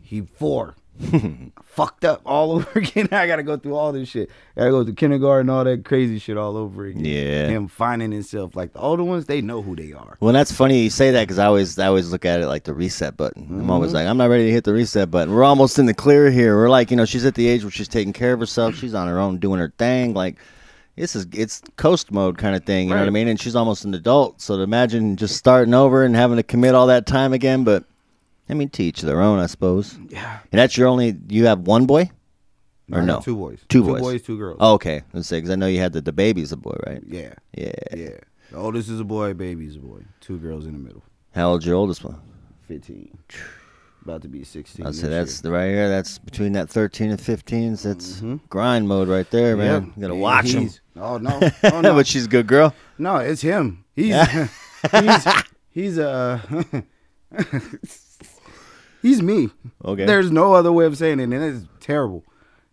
[0.00, 0.76] He four.
[1.64, 3.09] fucked up all over again.
[3.12, 4.30] I gotta go through all this shit.
[4.57, 7.05] I gotta go through kindergarten, all that crazy shit all over again.
[7.05, 7.49] Yeah.
[7.49, 8.55] Him finding himself.
[8.55, 10.16] Like the older ones, they know who they are.
[10.20, 12.64] Well, that's funny you say that because I always I always look at it like
[12.64, 13.47] the reset button.
[13.51, 13.97] I'm always mm-hmm.
[13.97, 15.34] like, I'm not ready to hit the reset button.
[15.34, 16.57] We're almost in the clear here.
[16.57, 18.74] We're like, you know, she's at the age where she's taking care of herself.
[18.74, 20.14] She's on her own, doing her thing.
[20.14, 20.36] Like,
[20.97, 22.88] this is it's coast mode kind of thing.
[22.88, 23.28] You know what I mean?
[23.28, 24.40] And she's almost an adult.
[24.40, 27.64] So to imagine just starting over and having to commit all that time again.
[27.64, 27.84] But
[28.49, 29.99] I mean, to each their own, I suppose.
[30.09, 30.38] Yeah.
[30.51, 31.16] And that's your only.
[31.28, 32.11] You have one boy.
[32.90, 33.20] Or I no?
[33.20, 33.61] Two boys.
[33.68, 34.01] Two Two boys.
[34.03, 34.59] boys, two girls.
[34.61, 35.03] Oh, okay.
[35.12, 37.03] Let's say because I know you had the the baby's a boy, right?
[37.07, 37.34] Yeah.
[37.57, 37.72] Yeah.
[37.95, 38.18] Yeah.
[38.51, 40.03] The oldest is a boy, baby's a boy.
[40.20, 41.03] Two girls in the middle.
[41.34, 42.20] How old's your oldest one?
[42.68, 43.16] 15.
[44.03, 44.84] About to be 16.
[44.84, 45.88] I'd say that's the right here.
[45.88, 47.76] That's between that 13 and 15.
[47.76, 49.84] That's grind mode right there, man.
[49.84, 49.93] Yep.
[49.97, 50.68] You gotta watch him.
[50.97, 51.95] Oh no, oh, no.
[51.95, 52.74] but she's a good girl.
[52.99, 53.84] no, it's him.
[53.95, 54.14] He's
[54.93, 55.26] he's
[55.70, 56.40] he's uh
[59.03, 59.50] he's me.
[59.84, 60.05] Okay.
[60.07, 62.24] There's no other way of saying it, and it's terrible.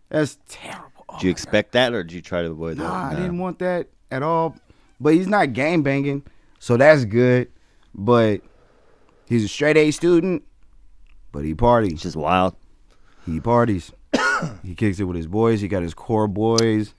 [0.08, 0.86] That's terrible.
[1.08, 2.84] Oh, Did you expect that, or did you try to avoid that?
[2.84, 4.56] Nah, I didn't want that at all.
[5.00, 6.22] But he's not gang banging,
[6.58, 7.48] so that's good.
[7.94, 8.42] But
[9.26, 10.42] he's a straight A student,
[11.32, 12.02] but he It's parties.
[12.02, 12.54] just wild.
[13.26, 13.92] He parties.
[14.62, 15.60] he kicks it with his boys.
[15.60, 16.94] He got his core boys.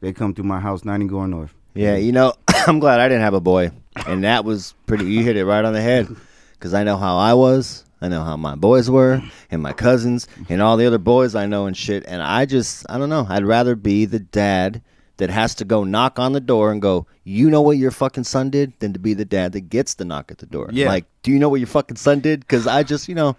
[0.00, 1.54] They come through my house, night and going north.
[1.74, 2.34] Yeah, you know,
[2.66, 3.70] I'm glad I didn't have a boy,
[4.06, 5.06] and that was pretty.
[5.06, 6.08] You hit it right on the head,
[6.52, 7.84] because I know how I was.
[8.00, 9.28] I know how my boys were, mm-hmm.
[9.50, 12.04] and my cousins, and all the other boys I know and shit.
[12.06, 13.26] And I just, I don't know.
[13.28, 14.82] I'd rather be the dad
[15.16, 18.24] that has to go knock on the door and go, "You know what your fucking
[18.24, 20.68] son did," than to be the dad that gets the knock at the door.
[20.72, 20.88] Yeah.
[20.88, 22.40] Like, do you know what your fucking son did?
[22.40, 23.36] Because I just, you know.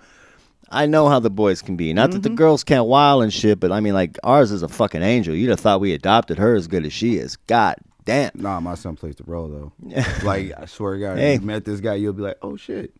[0.69, 1.93] I know how the boys can be.
[1.93, 2.35] Not that the mm-hmm.
[2.35, 5.33] girls can't wild and shit, but I mean, like ours is a fucking angel.
[5.33, 7.37] You'd have thought we adopted her as good as she is.
[7.47, 8.31] God damn.
[8.35, 9.71] Nah, my son plays the role though.
[10.23, 11.35] like I swear to God, Hey.
[11.35, 12.93] if you met this guy, you'll be like, oh shit,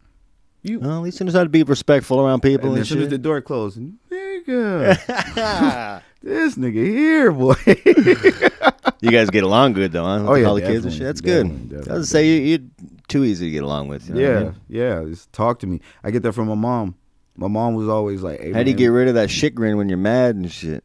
[0.68, 0.80] you.
[0.80, 3.02] Well, at least he knows how to be respectful around people and and, as soon
[3.02, 7.56] as the door closed, nigga, this nigga here, boy.
[9.02, 10.10] you guys get along good though, huh?
[10.10, 11.04] Oh, with Oh, yeah, all the kids and shit.
[11.04, 11.90] That's definitely, good.
[11.90, 14.08] I was say you, you're too easy to get along with.
[14.08, 14.56] You know what I yeah, mean?
[14.68, 15.04] yeah.
[15.10, 15.82] Just talk to me.
[16.04, 16.96] I get that from my mom.
[17.36, 19.78] My mom was always like, hey, How do you get rid of that shit grin
[19.78, 20.84] when you're mad and shit?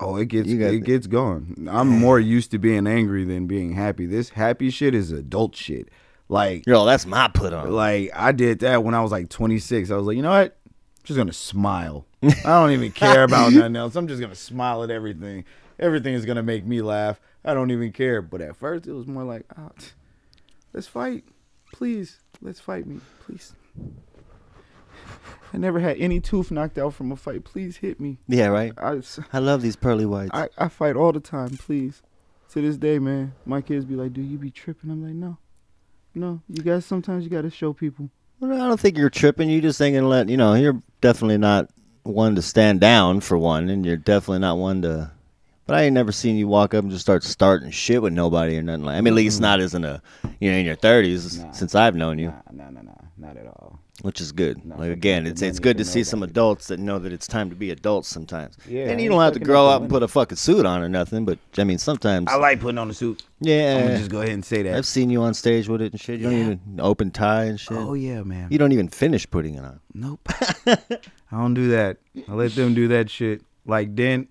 [0.00, 1.68] Oh, it gets it gets gone.
[1.70, 4.06] I'm more used to being angry than being happy.
[4.06, 5.90] This happy shit is adult shit.
[6.30, 7.72] Like You're that's my put on.
[7.72, 9.90] like I did that when I was like 26.
[9.90, 10.56] I was like, you know what?
[10.64, 12.06] I'm just gonna smile.
[12.22, 13.96] I don't even care about nothing else.
[13.96, 15.44] I'm just gonna smile at everything.
[15.80, 17.20] Everything is gonna make me laugh.
[17.44, 18.22] I don't even care.
[18.22, 19.70] But at first, it was more like, oh,
[20.72, 21.24] let's fight,
[21.72, 22.20] please.
[22.40, 23.54] Let's fight me, please.
[25.52, 27.44] I never had any tooth knocked out from a fight.
[27.44, 28.18] Please hit me.
[28.28, 28.72] Yeah, right.
[28.78, 29.00] I,
[29.32, 30.30] I love these pearly whites.
[30.32, 32.02] I, I fight all the time, please.
[32.50, 35.38] To this day, man, my kids be like, "Do you be tripping?" I'm like, "No,
[36.14, 36.40] no.
[36.48, 39.50] You guys sometimes you got to show people." Well, I don't think you're tripping.
[39.50, 40.54] You just ain't gonna let you know.
[40.54, 41.68] You're definitely not
[42.04, 45.10] one to stand down for one, and you're definitely not one to.
[45.66, 48.56] But I ain't never seen you walk up and just start starting shit with nobody
[48.56, 48.96] or nothing like.
[48.96, 50.02] I mean, at least not as in a
[50.40, 51.52] you know in your thirties Nah.
[51.52, 53.79] since I've known you, Nah, nah, nah, nah, not at all.
[54.02, 54.64] Which is good.
[54.64, 56.32] Nah, like again, it's it's good to see some nobody.
[56.32, 58.56] adults that know that it's time to be adults sometimes.
[58.68, 60.82] Yeah, and you don't have to grow up up and put a fucking suit on
[60.82, 61.24] or nothing.
[61.24, 63.22] But I mean, sometimes I like putting on a suit.
[63.40, 63.82] Yeah, I'm yeah.
[63.82, 64.76] gonna just go ahead and say that.
[64.76, 66.20] I've seen you on stage with it and shit.
[66.20, 67.76] You don't even open tie and shit.
[67.76, 68.48] oh yeah, man.
[68.50, 69.80] You don't even finish putting it on.
[69.94, 70.20] Nope.
[70.66, 70.76] I
[71.32, 71.98] don't do that.
[72.28, 73.42] I let them do that shit.
[73.64, 74.30] Like Dent.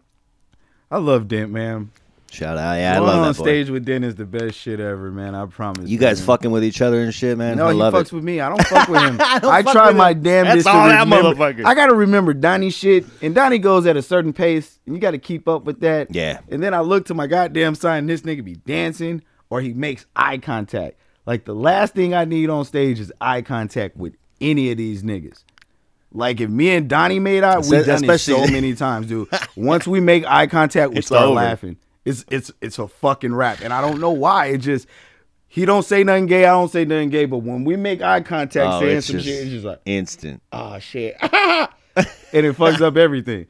[0.92, 1.92] I love Dent, man.
[2.32, 3.44] Shout out, yeah, I Going love on that boy.
[3.44, 5.34] stage with Dent is the best shit ever, man.
[5.34, 5.90] I promise.
[5.90, 6.28] You guys man.
[6.28, 7.58] fucking with each other and shit, man.
[7.58, 8.14] No, I he love fucks it.
[8.14, 8.40] with me.
[8.40, 9.18] I don't fuck with him.
[9.20, 10.22] I I fuck try with my him.
[10.22, 11.34] damnedest That's to all that remember.
[11.34, 11.66] motherfucker.
[11.66, 15.12] I gotta remember Donnie shit, and Donnie goes at a certain pace, and you got
[15.12, 16.14] to keep up with that.
[16.14, 16.42] Yeah.
[16.50, 19.74] And then I look to my goddamn side, and this nigga be dancing, or he
[19.74, 20.98] makes eye contact.
[21.26, 25.02] Like the last thing I need on stage is eye contact with any of these
[25.04, 25.44] niggas.
[26.12, 29.28] Like if me and Donnie made eye, Espe- we've done it so many times, dude.
[29.56, 31.36] Once we make eye contact, we It's start over.
[31.36, 31.78] laughing.
[32.10, 34.48] It's it's it's a fucking rap, and I don't know why.
[34.48, 34.88] It just
[35.48, 38.22] he don't say nothing gay, I don't say nothing gay, but when we make eye
[38.22, 40.42] contact, Oh, saying it's some just shit, it's just like, instant.
[40.52, 41.68] oh shit, and
[42.34, 43.48] it fucks up everything.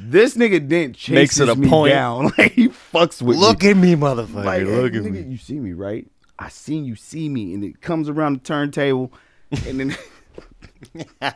[0.00, 1.92] This nigga didn't chase Makes it a me point.
[1.92, 2.24] down.
[2.38, 3.70] Like he fucks with Look me.
[3.70, 4.44] at me, motherfucker.
[4.44, 5.32] Like, Look hey, at nigga, me.
[5.32, 6.06] you see me right?
[6.38, 9.12] I seen you see me, and it comes around the turntable,
[9.66, 9.96] and then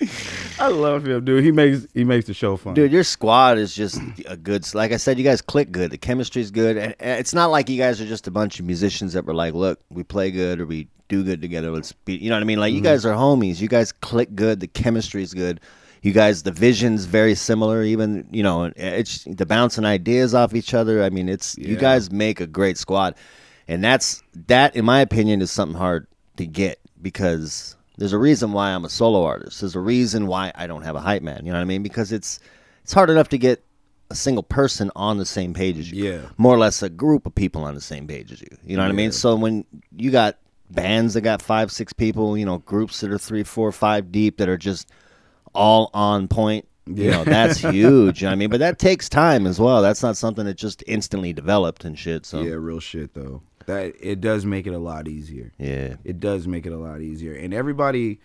[0.60, 1.44] I love him, dude.
[1.44, 2.74] He makes he makes the show fun.
[2.74, 4.72] Dude, your squad is just a good.
[4.74, 5.90] Like I said, you guys click good.
[5.90, 6.76] The chemistry's good.
[6.76, 9.34] And and it's not like you guys are just a bunch of musicians that were
[9.34, 11.70] like, "Look, we play good or we do good together.
[11.70, 12.60] Let's be." You know what I mean?
[12.60, 12.84] Like you mm-hmm.
[12.84, 13.60] guys are homies.
[13.60, 14.60] You guys click good.
[14.60, 15.60] The chemistry's good.
[16.02, 17.82] You guys, the vision's very similar.
[17.82, 21.02] Even you know, it's the bouncing ideas off each other.
[21.02, 21.80] I mean, it's you Yeah.
[21.80, 23.16] guys make a great squad,
[23.66, 24.76] and that's that.
[24.76, 28.88] In my opinion, is something hard to get because there's a reason why I'm a
[28.88, 29.60] solo artist.
[29.60, 31.44] There's a reason why I don't have a hype man.
[31.44, 31.82] You know what I mean?
[31.82, 32.40] Because it's
[32.82, 33.62] it's hard enough to get
[34.10, 36.04] a single person on the same page as you.
[36.12, 36.20] Yeah.
[36.38, 38.56] More or less a group of people on the same page as you.
[38.64, 39.12] You know what I mean?
[39.12, 40.38] So when you got
[40.70, 44.38] bands that got five, six people, you know, groups that are three, four, five deep
[44.38, 44.90] that are just
[45.54, 46.66] all on point.
[46.86, 48.22] You know, that's huge.
[48.22, 48.50] you know what I mean?
[48.50, 49.82] But that takes time as well.
[49.82, 52.24] That's not something that just instantly developed and shit.
[52.24, 53.42] So Yeah, real shit though.
[53.68, 55.52] That it does make it a lot easier.
[55.58, 55.96] yeah.
[56.04, 57.34] It does make it a lot easier.
[57.34, 58.18] And everybody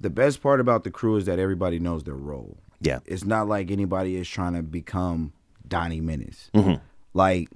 [0.00, 2.56] the best part about the crew is that everybody knows their role.
[2.80, 3.00] Yeah.
[3.04, 5.34] It's not like anybody is trying to become
[5.68, 6.50] Donnie Menace.
[6.54, 6.82] Mm-hmm.
[7.12, 7.50] Like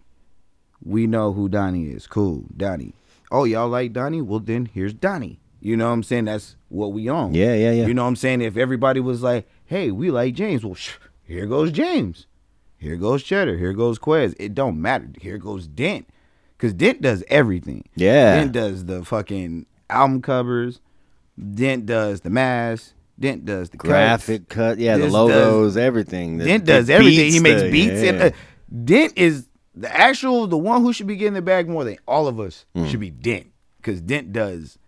[0.85, 2.07] we know who Donnie is.
[2.07, 2.93] Cool, Donnie.
[3.33, 4.21] Oh, y'all like Donnie?
[4.21, 5.41] Well, then here's Donnie.
[5.61, 6.27] You know what I'm saying?
[6.27, 7.33] That's what we own.
[7.33, 7.87] Yeah, yeah, yeah.
[7.87, 8.43] You know what I'm saying?
[8.43, 12.27] If everybody was like, "Hey, we like James," well, sh- here goes James.
[12.77, 13.57] Here goes Cheddar.
[13.57, 14.35] Here goes Quez.
[14.39, 15.09] It don't matter.
[15.23, 16.07] Here goes Dent.
[16.65, 17.85] Cause Dent does everything.
[17.95, 18.37] Yeah.
[18.37, 20.81] Dent does the fucking album covers.
[21.55, 22.95] Dent does the mask.
[23.21, 23.89] Dent does the cuts.
[23.89, 26.39] Graphic cut, yeah, the This logos, everything.
[26.39, 27.33] The- Dent does everything.
[27.33, 28.01] He makes the- beats.
[28.03, 28.31] And, uh,
[28.85, 32.29] Dent is the actual the one who should be getting the bag more than all
[32.29, 32.89] of us Mm.
[32.89, 34.79] should be Dent because Dent does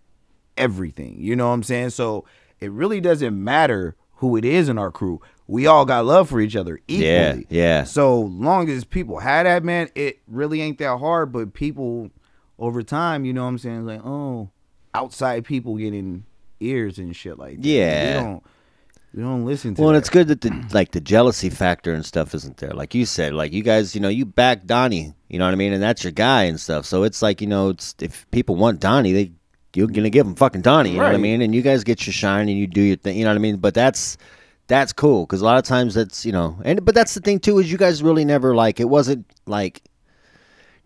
[0.57, 1.17] everything.
[1.19, 1.91] You know what I'm saying?
[1.91, 2.25] So
[2.59, 5.21] it really doesn't matter who it is in our crew.
[5.49, 7.07] We all got love for each other equally.
[7.07, 7.85] Yeah, yeah.
[7.85, 11.33] So long as people had that, man, it really ain't that hard.
[11.33, 12.11] But people
[12.59, 13.87] over time, you know what I'm saying?
[13.87, 14.51] Like, oh,
[14.95, 16.25] outside people getting
[16.59, 17.69] ears and shit like that.
[17.69, 18.19] Yeah.
[18.19, 18.45] We don't
[19.15, 19.99] we don't listen to Well, that.
[19.99, 22.73] it's good that the like the jealousy factor and stuff isn't there.
[22.73, 25.57] Like you said, like you guys, you know, you back Donnie, you know what I
[25.57, 26.85] mean, and that's your guy and stuff.
[26.87, 29.33] So it's like you know, it's if people want Donnie, they
[29.75, 32.07] you're gonna give them fucking Donnie, you know what I mean, and you guys get
[32.07, 33.59] your shine and you do your thing, you know what I mean.
[33.59, 34.17] But that's
[34.67, 37.41] that's cool because a lot of times that's you know, and but that's the thing
[37.41, 39.83] too is you guys really never like it wasn't like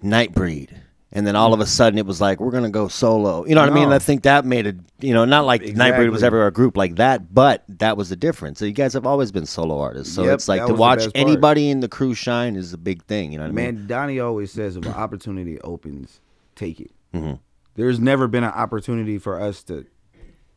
[0.02, 0.70] Nightbreed.
[1.12, 3.44] And then all of a sudden it was like we're gonna go solo.
[3.44, 3.88] You know what I mean?
[3.90, 4.76] I think that made it.
[5.00, 8.16] You know, not like Nightbreed was ever a group like that, but that was the
[8.16, 8.60] difference.
[8.60, 10.14] So you guys have always been solo artists.
[10.14, 13.32] So Yep, it's like to watch anybody in the crew shine is a big thing.
[13.32, 13.74] You know what I mean?
[13.76, 16.20] Man, Donnie always says if an opportunity opens,
[16.54, 16.92] take it.
[17.12, 17.34] Mm-hmm.
[17.74, 19.86] There's never been an opportunity for us to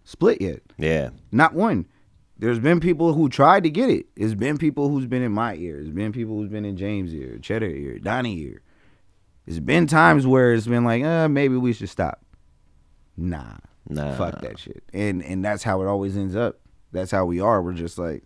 [0.03, 0.61] split yet.
[0.77, 1.09] Yeah.
[1.31, 1.87] Not one.
[2.37, 4.07] There's been people who tried to get it.
[4.15, 5.79] It's been people who's been in my ear.
[5.79, 8.61] It's been people who's been in James' ear, Cheddar ear, Donnie ear.
[9.45, 12.23] It's been times where it's been like, uh, maybe we should stop.
[13.17, 13.57] Nah.
[13.89, 14.15] Nah.
[14.15, 14.83] Fuck that shit.
[14.93, 16.59] And and that's how it always ends up.
[16.91, 17.61] That's how we are.
[17.61, 18.23] We're just like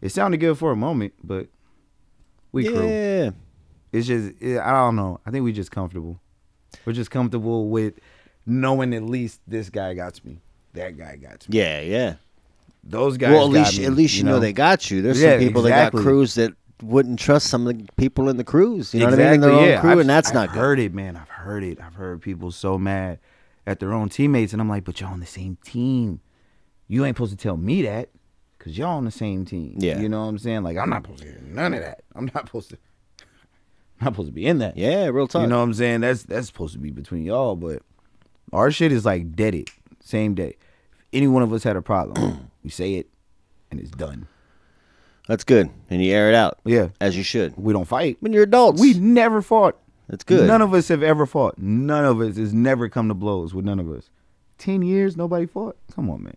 [0.00, 1.48] it sounded good for a moment, but
[2.52, 2.88] we crew.
[2.88, 3.30] Yeah.
[3.92, 5.20] It's just it, I don't know.
[5.26, 6.20] I think we just comfortable.
[6.84, 7.94] We're just comfortable with
[8.46, 10.40] knowing at least this guy got to me.
[10.74, 11.58] That guy got to me.
[11.58, 11.80] Yeah.
[11.80, 12.14] Yeah.
[12.84, 13.30] Those guys.
[13.32, 15.02] Well, at least me, at least you know, they got you.
[15.02, 16.52] There's Yeah, some people that got crews that
[16.82, 18.92] wouldn't trust some of the people in the crews.
[18.92, 19.26] You know what I mean?
[19.26, 20.58] In Exactly, their own crew, I've- and that's I've not good.
[20.58, 21.16] heard it, man.
[21.16, 21.80] I've heard it.
[21.80, 23.20] I've heard people so mad
[23.66, 26.20] at their own teammates, and I'm like, but y'all on the same team.
[26.88, 28.08] You ain't supposed to tell me that,
[28.58, 29.76] cause y'all on the same team.
[29.78, 30.00] Yeah.
[30.00, 30.64] you know what I'm saying?
[30.64, 32.02] Like I'm not supposed to hear none of that.
[32.16, 32.78] I'm not supposed to.
[34.00, 34.76] I'm not supposed to be in that.
[34.76, 35.42] Yeah, real talk.
[35.42, 36.00] You know what I'm saying?
[36.00, 37.82] That's that's supposed to be between y'all, but
[38.52, 39.70] our shit is like dead it.
[40.02, 40.56] same day.
[41.12, 43.08] Any one of us had a problem, we say it,
[43.70, 44.26] and it's done.
[45.28, 46.58] that's good, and you air it out.
[46.64, 46.88] Yeah.
[47.00, 47.54] as you should.
[47.56, 48.16] We don't fight.
[48.20, 49.78] When you're adults, We never fought.
[50.08, 50.46] That's good.
[50.46, 51.58] None of us have ever fought.
[51.58, 54.10] None of us has never come to blows with none of us.
[54.58, 55.76] Ten years, nobody fought.
[55.94, 56.36] Come on, man.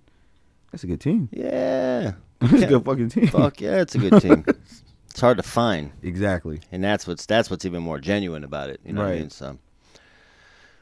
[0.72, 1.30] That's a good team.
[1.32, 2.14] yeah.
[2.42, 3.28] That's a good fucking team.
[3.28, 4.44] Fuck yeah, it's a good team.
[5.10, 5.92] it's hard to find.
[6.04, 6.60] Exactly.
[6.72, 8.82] And that's what's that's what's even more genuine about it.
[8.86, 9.30] You know what I mean?
[9.30, 9.58] So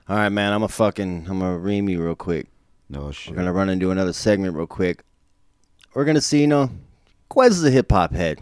[0.10, 2.48] All right, man, I'm a fucking I'm gonna ream you real quick.
[2.94, 3.32] No shit.
[3.32, 5.04] We're gonna run into another segment real quick.
[5.96, 6.70] We're gonna see, you know,
[7.32, 8.40] Quez is a hip hop head.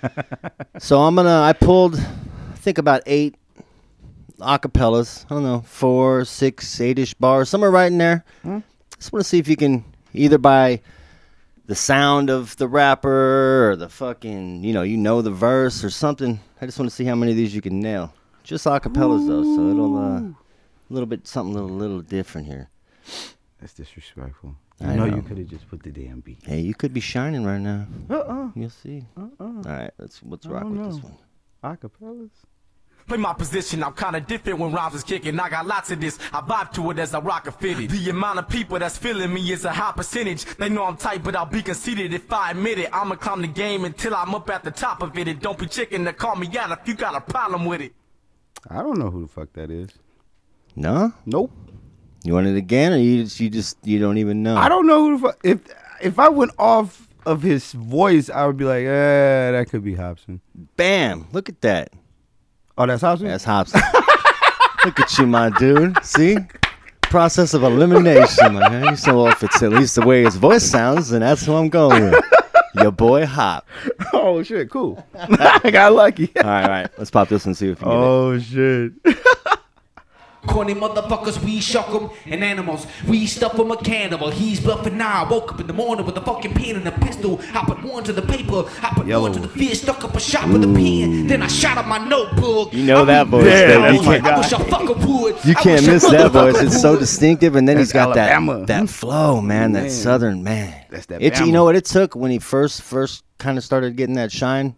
[0.78, 3.36] so I'm gonna I pulled I think about eight
[4.40, 5.24] acapellas.
[5.26, 8.24] I don't know, four, six, eight ish bars, somewhere right in there.
[8.96, 10.80] Just wanna see if you can either by
[11.66, 15.90] the sound of the rapper or the fucking, you know, you know the verse or
[15.90, 16.40] something.
[16.60, 18.12] I just want to see how many of these you can nail.
[18.42, 20.34] Just acapellas though, so it'll uh, a
[20.90, 22.70] little bit something a little, little different here.
[23.60, 24.54] That's disrespectful.
[24.80, 25.16] You I know, know.
[25.16, 26.38] you could have just put the damn beat.
[26.44, 27.86] Hey, you could be shining right now.
[28.08, 28.50] Uh-uh.
[28.54, 29.04] You'll see.
[29.16, 29.44] Uh-uh.
[29.44, 31.16] All right, let's let's rock don't with this one.
[31.64, 32.30] Acapellas.
[33.08, 35.40] Play my position, I'm kinda different when rhymes is kicking.
[35.40, 37.88] I got lots of this, I vibe to it as I rock a fitted.
[37.90, 40.44] The amount of people that's feeling me is a high percentage.
[40.44, 42.90] They know I'm tight, but I'll be conceited if I admit it.
[42.92, 45.26] I'ma climb the game until I'm up at the top of it.
[45.26, 47.94] And don't be chicken to call me out if you got a problem with it.
[48.68, 49.88] I don't know who the fuck that is.
[50.76, 51.50] No, Nope.
[52.24, 54.56] You want it again, or you just you just you don't even know?
[54.56, 55.38] I don't know who the fuck.
[55.44, 55.60] If
[56.00, 59.94] if I went off of his voice, I would be like, eh, that could be
[59.94, 60.40] Hopsin.
[60.76, 61.26] Bam!
[61.32, 61.92] Look at that.
[62.76, 63.26] Oh, that's Hopsin.
[63.26, 63.80] That's Hopsin.
[64.84, 66.02] Look at you, my dude.
[66.04, 66.36] See?
[67.02, 68.96] Process of elimination, man.
[68.96, 72.10] So if it's at least the way his voice sounds, then that's who I'm going
[72.10, 72.24] with.
[72.74, 73.66] Your boy Hop.
[74.12, 75.04] oh shit, cool.
[75.14, 76.30] I got lucky.
[76.36, 76.90] All right, all right.
[76.98, 78.00] Let's pop this and see if you can get it.
[78.00, 78.92] oh shit.
[80.46, 82.86] Corny motherfuckers, we shock 'em and animals.
[83.06, 84.30] We stuff stuff 'em a cannibal.
[84.30, 85.24] He's bluffing now.
[85.24, 87.40] I woke up in the morning with a fucking pen and a pistol.
[87.54, 88.64] I put one to the paper.
[88.82, 89.22] I put Yellow.
[89.24, 89.80] one to the fish.
[89.82, 91.26] Stuck up a shot with a pen.
[91.26, 92.72] Then I shot up my notebook.
[92.72, 93.82] You know I that read voice, down.
[93.82, 93.96] baby.
[94.04, 95.36] You I can't- wish I fucking would.
[95.44, 96.54] You I can't miss that voice.
[96.54, 98.58] motherfucking It's so distinctive, and then he's That's got Alabama.
[98.58, 99.72] that that flow, man.
[99.72, 99.90] That Man.
[99.90, 100.74] southern man.
[100.90, 103.96] That's that It, you know what it took when he first first kind of started
[103.96, 104.74] getting that shine.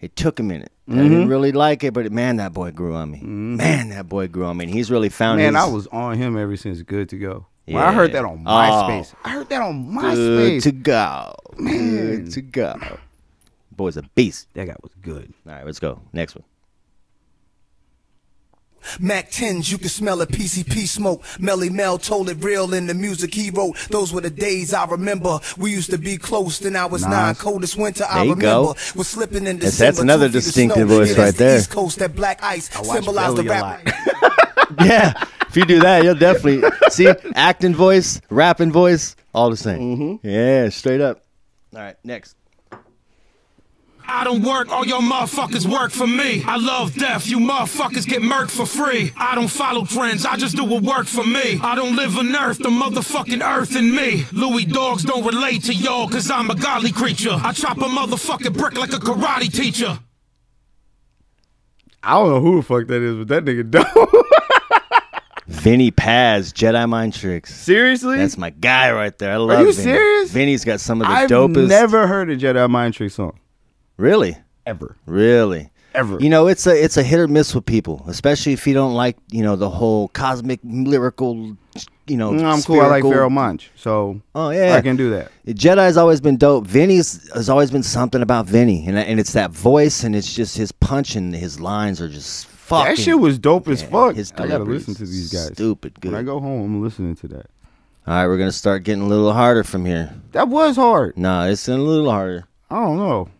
[0.00, 0.70] It took a minute.
[0.88, 1.02] I Mm-hmm.
[1.02, 3.20] didn't really like it, but man, that boy grew on me.
[3.20, 4.66] Man, that boy grew on me.
[4.66, 7.46] And he's really found Man, his I was on him ever since Good to Go.
[7.64, 8.50] When I heard that on Oh.
[8.50, 9.12] MySpace.
[9.24, 10.14] I heard that on MySpace.
[10.14, 11.34] good to go.
[11.56, 12.98] Good to go.
[13.72, 14.46] Boy's a beast.
[14.54, 15.34] that guy was good.
[15.46, 16.00] All right, let's go.
[16.12, 16.44] Next one.
[19.00, 21.22] Mac 10s, you can smell it, PCP smoke.
[21.38, 23.76] Melle Mel told it real in the music he wrote.
[23.90, 25.38] Those were the days I remember.
[25.56, 27.10] We used to be close, then I was Nice.
[27.10, 27.34] nine.
[27.36, 28.74] Coldest winter I There you remember.
[28.74, 28.74] go.
[28.94, 29.86] Was slipping in That's- December.
[29.92, 31.58] that's another two feet of distinctive voice Yeah, right the there.
[31.58, 33.88] East Coast, that black ice symbolized the Billy a rap.
[34.84, 39.78] yeah, if you do that, you'll definitely see acting voice, rapping voice, all the same.
[39.96, 40.26] Mm-hmm.
[40.28, 41.22] Yeah, straight up.
[41.74, 42.36] All right, next.
[44.08, 46.42] I don't work, all your motherfuckers work for me.
[46.46, 49.12] I love death, you motherfuckers get murked for free.
[49.16, 51.58] I don't follow trends, I just do what work for me.
[51.62, 54.24] I don't live on earth, the motherfucking earth in me.
[54.32, 57.32] Louis dogs don't relate to y'all, cause I'm a godly creature.
[57.32, 59.98] I chop a motherfucking brick like a karate teacher.
[62.02, 64.24] I don't know who the fuck that is, but that nigga dope.
[65.48, 67.54] Vinnie Paz, Jedi Mind Tricks.
[67.54, 68.16] Seriously?
[68.18, 69.32] That's my guy right there.
[69.32, 69.82] I love you Vinny.
[69.84, 70.30] serious?
[70.30, 71.68] Vinny's got some of the I've dopest.
[71.68, 73.38] never heard a Jedi Mind Trick song.
[73.96, 74.36] Really?
[74.66, 74.96] Ever.
[75.06, 75.70] Really?
[75.94, 76.18] Ever.
[76.20, 78.94] You know, it's a it's a hit or miss with people, especially if you don't
[78.94, 81.56] like, you know, the whole cosmic lyrical,
[82.06, 82.80] you know, Mm, I'm cool.
[82.82, 83.70] I like Pharoahe Monch.
[83.76, 85.30] So Oh yeah, I can do that.
[85.46, 86.66] Jedi's always been dope.
[86.66, 90.58] Vinny's has always been something about Vinny, and and it's that voice, and it's just
[90.58, 92.96] his punch and his lines are just fucking.
[92.96, 94.16] That shit was dope as fuck.
[94.16, 95.46] his I gotta listen to these guys.
[95.54, 96.12] stupid good.
[96.12, 97.46] When I go home, I'm listening to that.
[98.06, 100.14] All right, we're gonna start getting a little harder from here.
[100.32, 101.16] That was hard.
[101.16, 102.44] Nah, it's a little harder.
[102.70, 103.30] I don't know.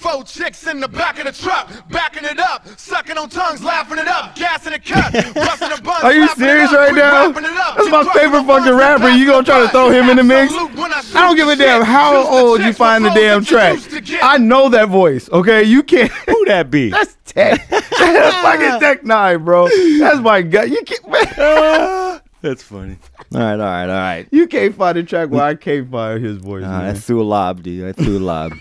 [0.00, 3.98] Four chicks in the back of the truck, backing it up, sucking on tongues, laughing
[3.98, 6.02] it up, gassing it cut, busting a bun.
[6.02, 7.26] Are you serious up, right we now?
[7.26, 9.10] wrapping it up, That's my favorite fucking rapper.
[9.10, 10.54] You gonna try to throw him in the mix?
[10.54, 13.74] I don't give a damn how old you find the damn track.
[13.74, 14.24] you used to get.
[14.24, 15.28] I know that voice.
[15.30, 16.10] Okay, you can't.
[16.10, 16.88] Who that be?
[17.00, 17.68] That's tech.
[17.68, 19.68] That's fucking Tech N9ne, bro.
[19.98, 20.70] That's my gut.
[20.70, 22.22] You can't.
[22.40, 22.96] That's funny.
[23.34, 24.26] All right, all right, all right.
[24.30, 26.64] you can't find a track where I can't find his voice.
[26.64, 26.94] Uh, I man.
[26.94, 27.84] threw a lob, dude.
[27.84, 28.54] That's threw a lob.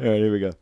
[0.00, 0.52] All right, here we go.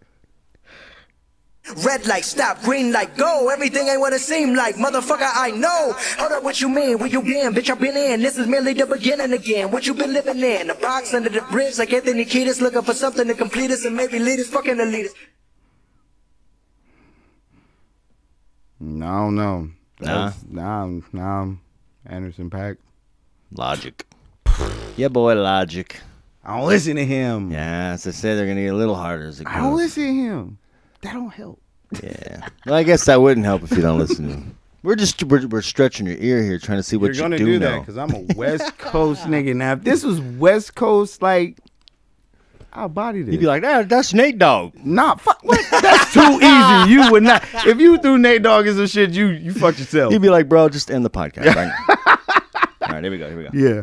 [1.84, 3.50] Red light, stop, green light, go.
[3.50, 4.74] Everything ain't what it seem like.
[4.76, 5.94] Motherfucker, I know.
[6.18, 6.98] Hold up, what you mean?
[6.98, 7.54] Where you been?
[7.54, 8.20] Bitch, I've been in.
[8.20, 9.70] This is merely the beginning again.
[9.70, 10.70] What you been living in?
[10.70, 13.94] A box under the bridge like Anthony Kiedis looking for something to complete us and
[13.94, 15.12] maybe lead us fucking to lead us.
[18.80, 19.70] No, I don't know.
[20.00, 20.32] Nah.
[20.48, 21.60] Nah, nah, I'm
[22.06, 22.78] Anderson .Paak.
[23.52, 24.04] Logic.
[24.96, 26.00] Yeah, boy, logic.
[26.48, 27.50] I don't listen to him.
[27.52, 29.52] Yeah, as I said, they're gonna get a little harder as it goes.
[29.54, 30.58] I don't listen to him.
[31.02, 31.60] That don't help.
[32.02, 32.48] Yeah.
[32.64, 34.56] Well, I guess that wouldn't help if you don't listen to him.
[34.82, 37.36] We're just we're, we're stretching your ear here, trying to see what You're you gonna
[37.38, 37.70] do, do, know.
[37.72, 39.54] that because I'm a West Coast nigga.
[39.54, 41.58] Now, if this was West Coast, like,
[42.72, 43.32] I'll body this.
[43.32, 45.40] You'd be like, "Ah, that's Nate Dogg." nah, fuck.
[45.42, 45.60] What?
[45.82, 46.92] That's too easy.
[46.92, 47.44] You would not.
[47.66, 50.12] If you threw Nate Dogg and some shit, you you fucked yourself.
[50.12, 51.72] You'd be like, "Bro, just end the podcast." Right.
[52.82, 53.28] All right, here we go.
[53.28, 53.50] Here we go.
[53.52, 53.82] yeah.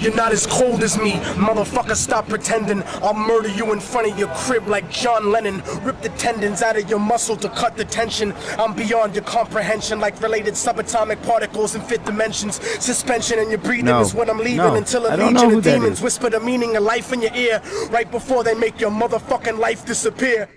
[0.00, 1.94] You're not as cold as me, motherfucker.
[1.94, 2.82] Stop pretending.
[3.02, 5.62] I'll murder you in front of your crib like John Lennon.
[5.82, 8.34] Rip the tendons out of your muscle to cut the tension.
[8.58, 12.56] I'm beyond your comprehension, like related subatomic particles in fifth dimensions.
[12.82, 14.00] Suspension in your breathing No.
[14.00, 14.74] is what I'm leaving No.
[14.74, 18.10] until a I legion of demons whisper the meaning of life in your ear right
[18.10, 20.48] before they make your motherfucking life disappear.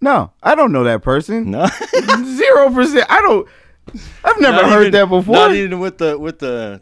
[0.00, 1.50] No, I don't know that person.
[1.50, 1.66] No.
[2.24, 3.06] Zero percent.
[3.10, 3.46] I don't.
[4.24, 5.34] I've never Not heard even- that before.
[5.34, 6.80] Not even with the with the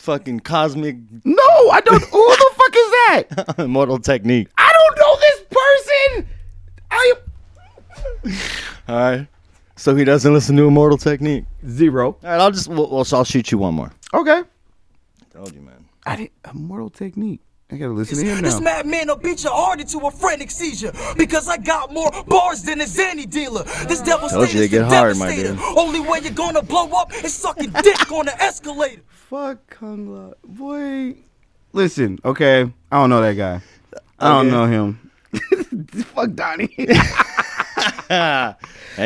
[0.00, 2.02] fucking cosmic no, I don't.
[2.02, 3.54] Who the fuck is that?
[3.58, 4.48] Immortal Technique.
[4.56, 6.28] I don't know this person.
[6.90, 7.12] I
[8.88, 9.26] All right.
[9.76, 11.44] So he doesn't listen to Immortal Technique.
[11.66, 12.08] zero.
[12.08, 13.92] All right, I'll just well, well, so I'll shoot you one more.
[14.12, 14.42] Okay.
[14.42, 14.44] I
[15.32, 15.84] Told you, man.
[16.04, 17.40] I did Immortal Technique.
[17.72, 20.92] I gotta listen to him This madman will beat your heart into a frantic seizure
[21.16, 23.62] because I got more bars than a Zanny dealer.
[23.86, 25.58] This devastator's Told you they get hard, my dude.
[25.76, 29.02] Only way you're gonna blow up is sucking dick on the escalator.
[29.08, 30.34] Fuck Kung Lao.
[30.44, 31.14] Boy.
[31.72, 32.62] Listen, okay.
[32.90, 33.60] I don't know that guy.
[34.18, 34.56] I don't Okay.
[34.56, 35.10] know him.
[36.14, 36.74] Fuck Donnie.
[38.08, 38.56] That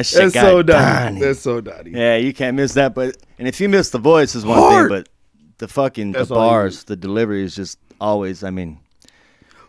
[0.07, 0.65] shit That's so Donnie.
[0.65, 1.21] Donnie.
[1.21, 1.91] That's so Donnie.
[1.91, 2.95] Yeah, you can't miss that.
[2.95, 4.89] But and if you miss the voice is one Hard.
[4.91, 5.09] thing, but
[5.59, 8.45] the fucking That's the bars, the delivery is just always.
[8.45, 8.79] I mean,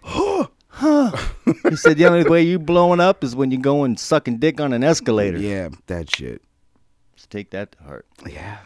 [0.03, 4.73] he said the only way you blowing up is when you going sucking dick on
[4.73, 5.37] an escalator.
[5.37, 6.41] Yeah, that shit.
[7.15, 8.05] Just take that to heart.
[8.27, 8.57] Yeah.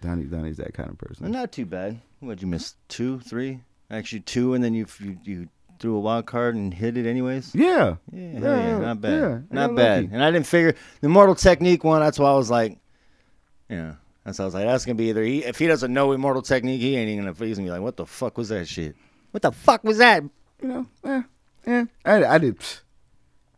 [0.00, 1.30] Donnie Donnie's that kind of person.
[1.30, 2.00] Not too bad.
[2.20, 2.74] What'd you miss?
[2.88, 3.60] Two, three?
[3.90, 5.48] Actually, two, and then you you, you
[5.78, 7.54] threw a wild card and hit it anyways.
[7.54, 7.96] Yeah.
[8.12, 9.20] Yeah, hell yeah, not bad.
[9.20, 10.02] yeah, not bad.
[10.04, 10.14] lucky.
[10.14, 12.00] And I didn't figure the Immortal Technique one.
[12.00, 12.78] That's why I was like,
[13.68, 15.92] you know, that's why I was like, that's gonna be either he if he doesn't
[15.92, 18.48] know Immortal Technique, he ain't even gonna he's gonna be like, what the fuck was
[18.50, 18.96] that shit?
[19.32, 20.22] What the fuck was that?
[20.62, 21.22] You know, eh,
[21.66, 21.84] eh.
[22.04, 22.58] I, I did.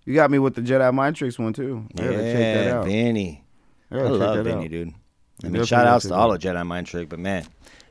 [0.05, 1.87] You got me with the Jedi Mind Tricks one too.
[1.99, 2.85] I gotta check that Yeah, out.
[2.87, 3.45] Vinny.
[3.91, 4.71] I, gotta check love that Vinny, out.
[4.71, 4.89] dude.
[4.89, 4.93] I
[5.43, 7.45] Definitely mean, shout outs check to all of Jedi Mind Trick, but man,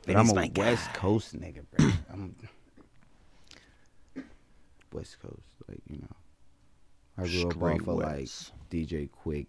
[0.04, 0.62] But Vinny's I'm my a guy.
[0.72, 1.90] West Coast nigga, bro.
[2.12, 2.34] I'm
[4.92, 6.06] West Coast, like you know.
[7.16, 8.52] I grew up Straight off of like West.
[8.70, 9.46] DJ Quik,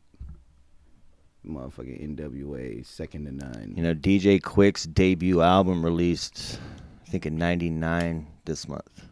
[1.46, 3.74] motherfucking NWA, Second to None.
[3.76, 6.60] You know, DJ Quik's debut album released,
[7.10, 9.08] I think in '99 this month.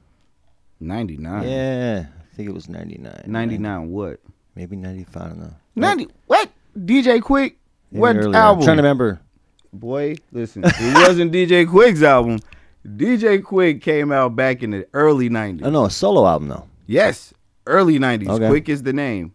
[0.79, 1.47] Ninety nine.
[1.49, 3.23] Yeah, I think it was '99.
[3.25, 3.89] Ninety nine.
[3.89, 4.19] What?
[4.53, 5.15] maybe '95.
[5.23, 5.53] I don't know.
[5.75, 6.07] Ninety.
[6.27, 6.47] What?
[6.77, 7.55] DJ Quik.
[7.89, 8.35] Maybe What earlier.
[8.35, 8.59] album?
[8.61, 9.19] I'm trying to remember.
[9.73, 10.61] Boy, listen.
[10.63, 12.37] It wasn't DJ Quik's album.
[12.85, 15.65] DJ Quik came out back in the early nineties.
[15.65, 16.67] Oh no, a solo album though.
[16.85, 17.33] Yes,
[17.65, 18.29] early nineties.
[18.29, 18.45] Okay.
[18.47, 19.33] Quik is the name.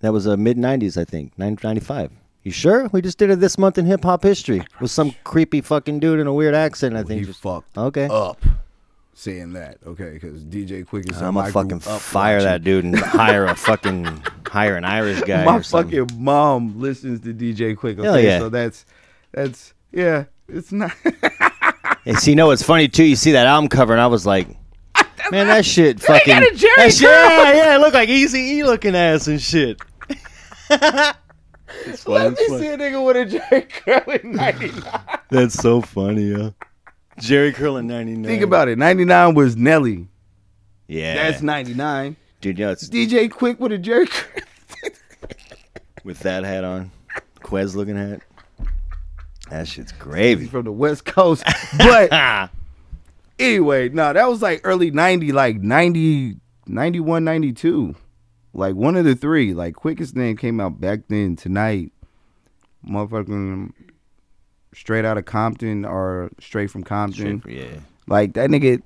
[0.00, 2.10] That was a mid '90s, I think, 1995.
[2.44, 2.88] You sure?
[2.92, 6.18] We just did it this month in hip hop history with some creepy fucking dude
[6.20, 6.96] in a weird accent.
[6.96, 7.20] I think.
[7.20, 8.08] He just- fucked Okay.
[8.10, 8.40] up
[9.14, 9.76] saying that.
[9.86, 12.44] Okay, because DJ Quik is I'm gonna fucking fire watching.
[12.48, 15.44] that dude and hire a fucking hire an Irish guy.
[15.44, 17.98] My fucking mom listens to DJ Quik.
[17.98, 18.38] Okay, Hell yeah.
[18.40, 18.84] so that's
[19.32, 20.24] that's yeah.
[20.48, 20.92] It's not.
[22.04, 23.04] And see, you know what's funny too?
[23.04, 24.48] You see that album cover, and I was like,
[25.30, 26.26] man, that shit fucking.
[26.34, 29.40] got a Jheri that shit- yeah, yeah, it looked like Easy E looking ass and
[29.40, 29.80] shit.
[31.96, 35.00] Funny, Let me see a nigga with a Jheri curl in '99.
[35.30, 36.54] That's so funny, yo.
[37.20, 38.24] Jheri Curl in '99.
[38.24, 38.78] Think about it.
[38.78, 40.08] '99 was Nelly.
[40.88, 42.16] Yeah, That's '99.
[42.40, 42.58] dude.
[42.58, 44.42] Know, it's DJ Quik with a Jheri curl.
[46.04, 46.90] with that hat on,
[47.40, 48.20] Quez looking hat.
[49.50, 50.46] That shit's gravy.
[50.46, 51.44] From the West Coast.
[51.76, 52.10] But
[53.38, 57.94] anyway, no, that was like early 90, like 90, 91, 92.
[58.54, 59.54] Like one of the three.
[59.54, 61.92] Like quickest name came out back then tonight.
[62.88, 63.72] Motherfucking
[64.74, 67.40] straight out of Compton or straight from Compton.
[67.40, 67.78] Straight- yeah.
[68.06, 68.82] Like that nigga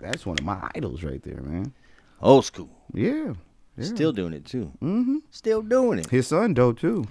[0.00, 1.72] that's one of my idols right there, man.
[2.20, 2.70] Old school.
[2.92, 3.34] Yeah.
[3.76, 3.84] yeah.
[3.84, 4.72] Still doing it too.
[4.82, 6.10] Mm hmm Still doing it.
[6.10, 7.04] His son dope too.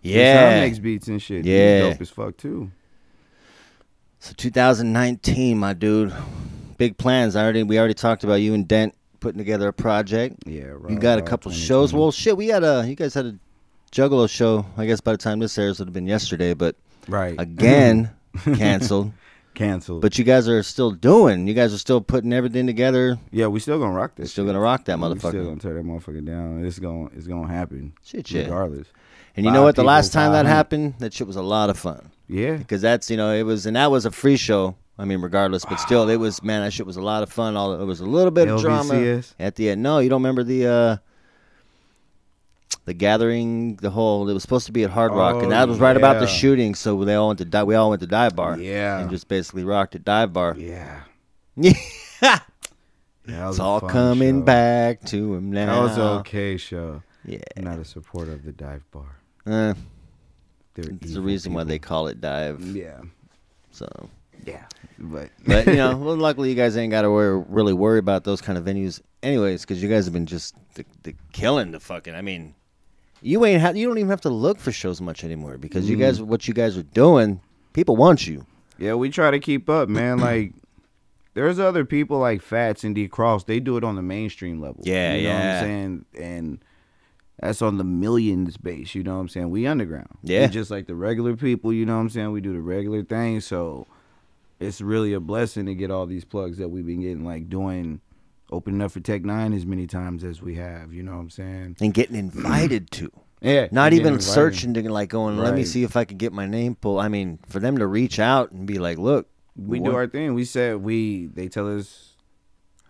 [0.00, 0.50] His Yeah.
[0.52, 1.44] son makes beats and shit.
[1.44, 1.80] Yeah.
[1.84, 2.70] He's dope as fuck too.
[4.20, 6.12] So 2019, my dude.
[6.76, 7.36] Big plans.
[7.36, 10.36] I already we already talked about you and Dent putting together a project.
[10.46, 11.92] Yeah, You got a couple shows.
[11.92, 13.34] Well, shit, we had a you guys had a
[13.92, 14.66] Juggalo show.
[14.76, 16.76] I guess by the time this airs, it would have been yesterday, but
[17.08, 17.34] Right.
[17.38, 18.10] again
[18.44, 19.12] canceled.
[19.54, 20.02] Canceled.
[20.02, 21.48] But you guys are still doing.
[21.48, 23.18] You guys are still putting everything together.
[23.32, 24.30] Yeah, we still gonna rock this.
[24.30, 24.50] Still shit.
[24.50, 25.30] gonna rock that We motherfucker.
[25.30, 26.64] still gonna tear that motherfucker down.
[26.64, 27.92] It's gonna it's gonna happen.
[28.04, 28.42] Shit, yeah.
[28.42, 28.86] Regardless.
[29.36, 29.74] And you know what?
[29.76, 32.10] The last time that happened, that shit was a lot of fun.
[32.28, 32.56] Yeah.
[32.56, 34.76] Because that's you know it was and that was a free show.
[35.00, 36.62] I mean, regardless, but still, it was man.
[36.62, 37.56] That shit was a lot of fun.
[37.56, 39.34] All it was a little bit of drama LVCS?
[39.38, 39.82] at the end.
[39.82, 40.96] No, you don't remember the uh
[42.84, 44.28] the gathering, the whole.
[44.28, 46.26] It was supposed to be at Hard Rock, Oh, and that was right about the
[46.26, 46.32] yeah.
[46.32, 46.74] shooting.
[46.74, 48.58] So they all went to di- we all went to dive bar.
[48.58, 48.98] Yeah.
[49.00, 50.54] and just basically rocked at dive bar.
[50.58, 51.02] Yeah.
[51.56, 51.72] Yeah,
[52.22, 52.38] Yeah,
[53.26, 54.44] that was it's a all fun coming show.
[54.46, 55.74] back to him now.
[55.74, 57.02] That was an okay show.
[57.24, 59.18] Yeah, I'm not a supporter of the dive bar.
[59.46, 59.74] uh,
[60.74, 61.88] They're there's a evil reason why they people.
[61.88, 62.60] call it dive.
[62.62, 63.00] Yeah.
[63.70, 63.86] So
[64.44, 64.64] Yeah.
[64.98, 68.24] but But you know, well, luckily you guys ain't got to worry, really worry about
[68.24, 71.80] those kind of venues, anyways, because you guys have been just the, the killing the
[71.80, 72.14] fucking.
[72.14, 72.54] I mean,
[73.22, 75.96] you ain't ha- you don't even have to look for shows much anymore because you
[75.96, 76.28] guys, mm-hmm.
[76.28, 77.40] what you guys are doing,
[77.72, 78.46] people want you.
[78.78, 80.18] Yeah, we try to keep up, man.
[80.20, 80.52] like,
[81.34, 83.44] there's other people like Fats and D Cross.
[83.44, 84.82] They do it on the mainstream level.
[84.84, 85.36] Yeah, you know yeah.
[85.36, 86.04] what I'm saying?
[86.18, 86.64] And
[87.40, 88.94] that's on the millions base.
[88.94, 89.50] You know what I'm saying?
[89.50, 90.18] We underground.
[90.22, 90.42] Yeah.
[90.42, 91.72] We just like the regular people.
[91.72, 92.32] You know what I'm saying?
[92.32, 93.40] We do the regular thing.
[93.40, 93.86] So
[94.60, 98.00] it's really a blessing to get all these plugs that we've been getting, like doing,
[98.50, 100.92] opening up for Tech N9ne as many times as we have.
[100.92, 101.76] You know what I'm saying?
[101.80, 103.10] and getting invited to.
[103.40, 103.68] Yeah.
[103.70, 104.24] Not even invited.
[104.32, 105.38] searching to like going.
[105.38, 106.98] Let me see if I can get my name pulled.
[106.98, 110.34] I mean, for them to reach out and be like, "Look, we do our thing.
[110.34, 112.16] We said we they tell us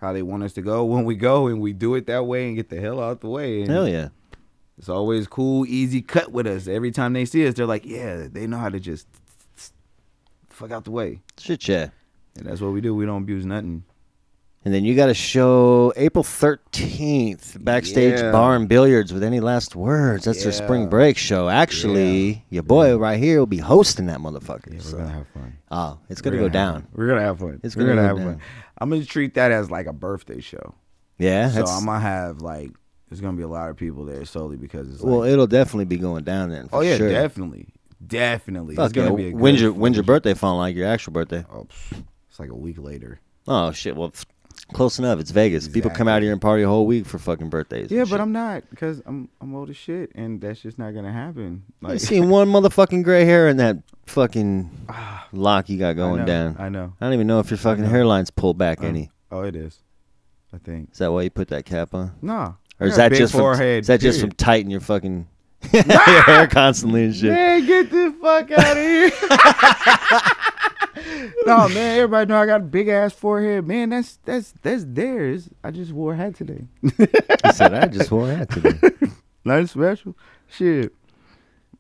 [0.01, 2.47] how they want us to go when we go, and we do it that way
[2.47, 3.61] and get the hell out the way.
[3.61, 4.09] And hell yeah."
[4.79, 6.67] It's always cool, easy cut with us.
[6.67, 9.07] Every time they see us, they're like, "Yeah, they know how to just
[10.59, 11.89] fuck out the way." Shit, yeah.
[12.37, 12.95] And that's what we do.
[12.95, 13.85] We don't abuse nothing.
[14.65, 18.33] And then you got a show April 13th, Backstage Yeah.
[18.33, 20.25] Bar and Billiards with any last words.
[20.25, 21.49] That's their spring break show.
[21.49, 24.73] Actually, your boy right here will be hosting that motherfucker.
[24.73, 25.53] We're so- gonna have fun.
[25.71, 26.75] oh, it's gonna, go gonna down.
[26.83, 26.89] fun.
[26.95, 27.61] We're gonna have fun.
[27.63, 28.27] It's gonna gonna go have down.
[28.35, 28.41] fun.
[28.79, 30.75] I'm gonna treat that as like a birthday show.
[31.19, 32.71] Yeah, So I'm gonna have like
[33.09, 35.87] there's gonna be a lot of people there solely because it's like, well, it'll definitely
[35.87, 36.65] be going down then.
[36.67, 37.09] Oh, for oh yeah, sure.
[37.11, 37.69] definitely,
[38.07, 38.77] definitely.
[38.79, 41.45] It's gonna be a when's good your when's your birthday falling like your actual birthday?
[41.51, 43.21] Oh, pff, it's like a week later.
[43.47, 43.97] Oh shit.
[43.97, 44.13] Well,
[44.73, 45.19] close enough.
[45.21, 45.69] It's Vegas.
[45.69, 47.91] People come out here and party a whole week for fucking birthdays.
[47.91, 48.21] Yeah, and but shit.
[48.21, 51.63] I'm not because I'm I'm old as shit, and that's just not gonna happen.
[51.85, 54.71] I Like, seen one motherfucking gray hair in that fucking
[55.33, 56.57] lock you got going know, down.
[56.59, 56.93] I know.
[57.01, 59.11] I don't even know if your fucking hairline's pulled back Uh, any.
[59.31, 59.79] Oh, it is.
[60.53, 60.93] I think.
[60.93, 62.13] Is that why you put that cap on?
[62.23, 62.53] Nah.
[62.81, 64.39] Or I is got that big just from, forehead, is that just from period.
[64.39, 65.27] tighting your fucking
[65.73, 67.33] your hair constantly and shit?
[67.33, 69.11] Man, get the fuck out of here.
[71.47, 73.67] no, man, everybody know I got a big ass forehead.
[73.67, 75.49] Man, that's that's that's theirs.
[75.63, 76.65] I just wore a hat today.
[76.83, 78.79] He said, "I just wore a hat today."
[79.45, 80.17] Nothing special.
[80.49, 80.93] Shit.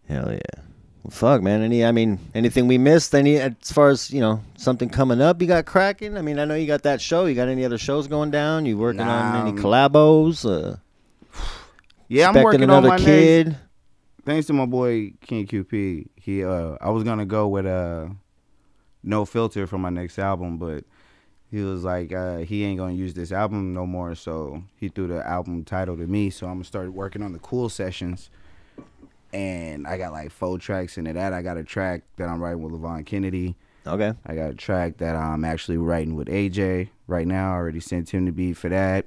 [0.09, 0.63] Hell yeah.
[1.03, 1.63] Well, fuck, man.
[1.63, 3.15] Any, I mean, anything we missed?
[3.15, 5.41] Any, as far as you know, something coming up?
[5.41, 6.17] You got cracking?
[6.17, 7.27] I mean, I know you got that show.
[7.27, 8.67] You got any other shows going down?
[8.67, 10.45] You working on any collabos?
[10.49, 10.77] Uh,
[12.09, 13.49] Yeah, I'm working another on my kid.
[13.49, 13.61] Next,
[14.29, 16.07] thanks to my boy King QP.
[16.17, 18.09] He uh I was gonna go with uh
[19.03, 20.85] no filter for my next album, but
[21.51, 25.07] he was like uh he ain't gonna use this album no more, so he threw
[25.07, 26.29] the album title to me.
[26.29, 28.29] So I'm gonna start working on the cool sessions.
[29.33, 31.33] And I got like four tracks into that.
[31.33, 33.57] I got a track that I'm writing with Levon Kennedy.
[33.87, 34.13] Okay.
[34.27, 37.53] I got a track that I'm actually writing with AJ right now.
[37.53, 39.07] I already sent him the beat for that.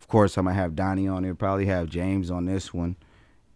[0.00, 1.36] Of course, I'm gonna have Donnie on there.
[1.36, 2.96] Probably have James on this one.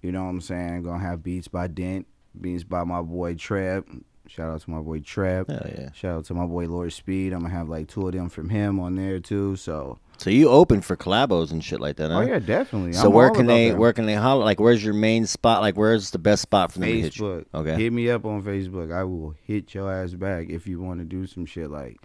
[0.07, 0.84] You know what I'm saying?
[0.84, 2.07] gonna have beats by Dent,
[2.40, 3.84] beats by my boy Treb.
[4.28, 5.48] Shout out to my boy Treb.
[5.50, 5.90] Hell yeah.
[5.92, 7.32] Shout out to my boy Lord Speed.
[7.32, 9.57] I'm gonna have like two of them from him on there too.
[9.57, 12.11] So So you open for collabos and shit like that?
[12.11, 12.18] Huh?
[12.18, 12.92] Oh yeah, definitely.
[12.92, 13.78] So I'm where all can about they that.
[13.78, 14.44] where can they holler?
[14.44, 15.61] Like, where's your main spot?
[15.61, 17.22] Like, where's the best spot for them to hit you?
[17.24, 17.44] Facebook.
[17.54, 17.82] Okay.
[17.82, 18.92] Hit me up on Facebook.
[18.92, 21.70] I will hit your ass back if you want to do some shit.
[21.70, 21.98] Like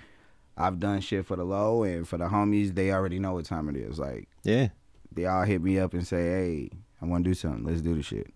[0.58, 2.74] I've done shit for the low and for the homies.
[2.76, 3.98] They already know what time it is.
[4.00, 4.70] Like Yeah.
[5.12, 6.70] they all hit me up and say, "Hey,
[7.02, 7.64] I want to do something.
[7.66, 8.34] Let's do the shit."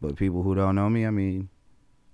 [0.00, 1.48] But people who don't know me, I mean,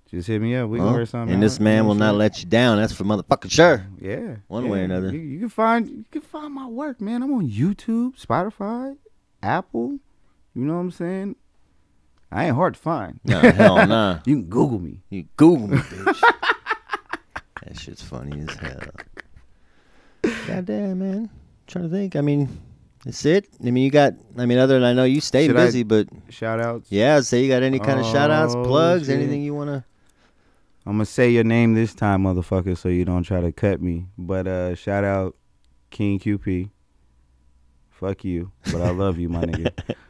[0.09, 0.68] just hit me up.
[0.70, 1.35] We Well, can work something.
[1.35, 2.78] and this out, man will not let you down.
[2.78, 3.87] That's for motherfucking sure.
[4.01, 4.37] Yeah.
[4.49, 4.85] One way or yeah.
[4.85, 5.12] another.
[5.12, 7.22] You, you can find you can find my work, man.
[7.22, 8.97] I'm on YouTube, Spotify,
[9.43, 9.99] Apple.
[10.55, 11.37] You know what I'm saying?
[12.30, 13.20] I ain't hard to find.
[13.24, 14.20] Nah, hell nah.
[14.26, 15.01] You can Google me.
[15.11, 16.20] You Google me, bitch.
[17.64, 18.80] that shit's funny as hell.
[20.47, 21.30] Goddamn, man.
[21.66, 22.16] trying to think.
[22.16, 22.49] I mean,
[23.05, 23.48] that's it.
[23.64, 24.14] I mean, you got.
[24.38, 26.90] I mean, other than I know you stay Should I- busy, but Shout outs.
[26.90, 27.20] yeah.
[27.20, 29.18] Say you got any kind of shout outs, Oh, plugs, shit.
[29.18, 29.84] anything you wanna.
[30.86, 34.07] I'm gonna say your name this time, motherfucker, so you don't try to cut me.
[34.18, 35.36] But uh shout out
[35.90, 36.70] King QP.
[37.90, 39.70] Fuck you, but I love you, my nigga.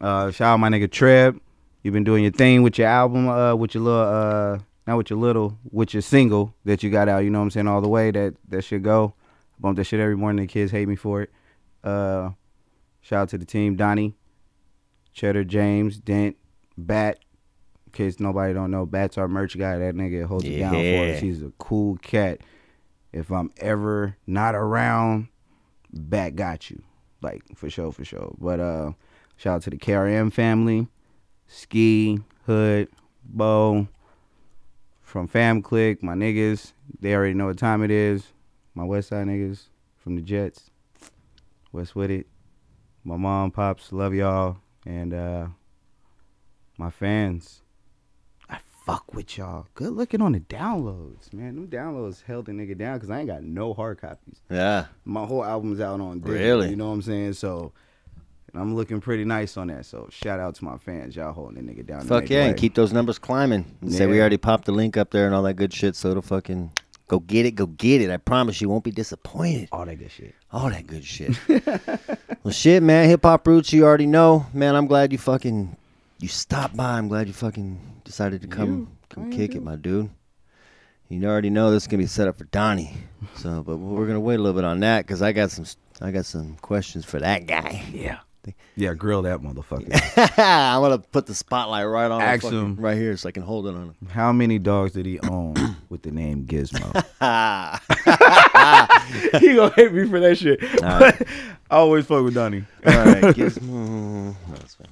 [0.00, 1.38] Uh, shout out my nigga Treb.
[1.82, 5.10] You've been doing your thing with your album, uh, with your little, uh, not with
[5.10, 7.18] your little, with your single that you got out.
[7.18, 7.68] You know what I'm saying?
[7.68, 9.12] All the way that that should go.
[9.18, 10.46] I bump that shit every morning.
[10.46, 11.30] The kids hate me for it.
[11.82, 12.30] Uh,
[13.00, 14.14] shout out to the team, Donnie,
[15.12, 16.36] Cheddar, James, Dent,
[16.76, 17.18] Bat.
[17.86, 19.78] In case nobody don't know, Bat's our merch guy.
[19.78, 21.20] That nigga holds it down for us.
[21.20, 22.40] He's a cool cat.
[23.12, 25.28] If I'm ever not around,
[25.92, 26.82] Bat got you.
[27.22, 28.34] Like for sure, for sure.
[28.38, 28.92] But uh
[29.36, 30.86] shout out to the KRM family,
[31.48, 32.88] Ski, Hood,
[33.24, 33.88] Bo,
[35.02, 36.72] from Fam Click, my niggas.
[37.00, 38.28] They already know what time it is.
[38.74, 39.64] My West Side niggas
[39.98, 40.69] from the Jets.
[41.72, 42.26] West with it.
[43.04, 44.58] My mom, pops, love y'all.
[44.86, 45.46] And uh
[46.78, 47.62] my fans.
[48.48, 49.66] I fuck with y'all.
[49.74, 51.54] Good looking on the downloads, man.
[51.54, 54.40] Them downloads held the nigga down because I ain't got no hard copies.
[54.50, 54.86] Yeah.
[55.04, 56.70] My whole album's out on digital, Really?
[56.70, 57.34] You know what I'm saying?
[57.34, 57.72] So
[58.52, 59.86] and I'm looking pretty nice on that.
[59.86, 61.14] So shout out to my fans.
[61.14, 62.02] Y'all holding the nigga down.
[62.02, 63.64] Fuck yeah, and keep those numbers climbing.
[63.80, 66.10] And Say we already popped the link up there and all that good shit, so
[66.10, 66.72] it'll fucking
[67.10, 68.08] go get it, go get it.
[68.08, 69.68] I promise you won't be disappointed.
[69.72, 70.32] all that good shit.
[70.52, 71.36] All that good shit.
[72.44, 73.08] well, shit, man.
[73.08, 74.76] Hip hop roots, you already know, man.
[74.76, 75.76] I'm glad you fucking
[76.20, 76.96] you stopped by.
[76.96, 80.08] I'm glad you fucking decided to come come kick it, my dude.
[81.08, 82.94] You already know this is gonna be set up for Donnie.
[83.34, 85.64] So, but we're gonna wait a little bit on that because I got some
[86.00, 87.82] I got some questions for that guy.
[87.92, 88.20] Yeah.
[88.76, 89.90] Yeah, grill that motherfucker.
[90.38, 92.76] I'm gonna put the spotlight right on him, Ask him.
[92.76, 93.94] right here so I can hold it on him.
[94.10, 95.54] How many dogs did he own
[95.88, 96.90] with the name Gizmo?
[99.40, 100.58] he gonna hate me for that shit.
[100.82, 101.12] I
[101.70, 102.64] always fuck with Donnie.
[102.86, 104.34] All right, Gizmo.
[104.48, 104.86] That's fine.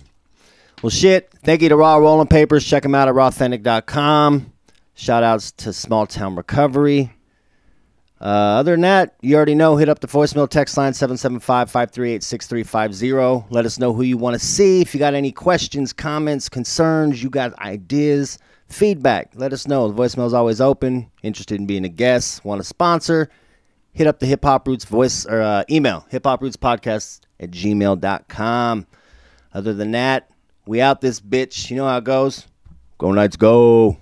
[0.83, 1.33] Well, shit.
[1.43, 2.65] Thank you to Raw Rolling Papers.
[2.65, 4.53] Check them out at rawthentic.com.
[4.95, 7.13] Shout outs to Small Town Recovery.
[8.21, 9.77] Uh, other than that, you already know.
[9.77, 13.47] Hit up the voicemail text line 775 538 6350.
[13.51, 14.81] Let us know who you want to see.
[14.81, 18.39] If you got any questions, comments, concerns, you got ideas,
[18.69, 19.91] feedback, let us know.
[19.91, 21.11] The voicemail is always open.
[21.23, 23.29] Interested in being a guest, want to sponsor,
[23.93, 27.51] hit up the Hip Hop Roots voice or uh, email, hip hop roots podcast at
[27.51, 28.87] gmail.com.
[29.55, 30.31] Other than that,
[30.67, 31.71] we out this bitch.
[31.71, 32.47] You know how it goes.
[32.99, 33.97] Go Knights, go.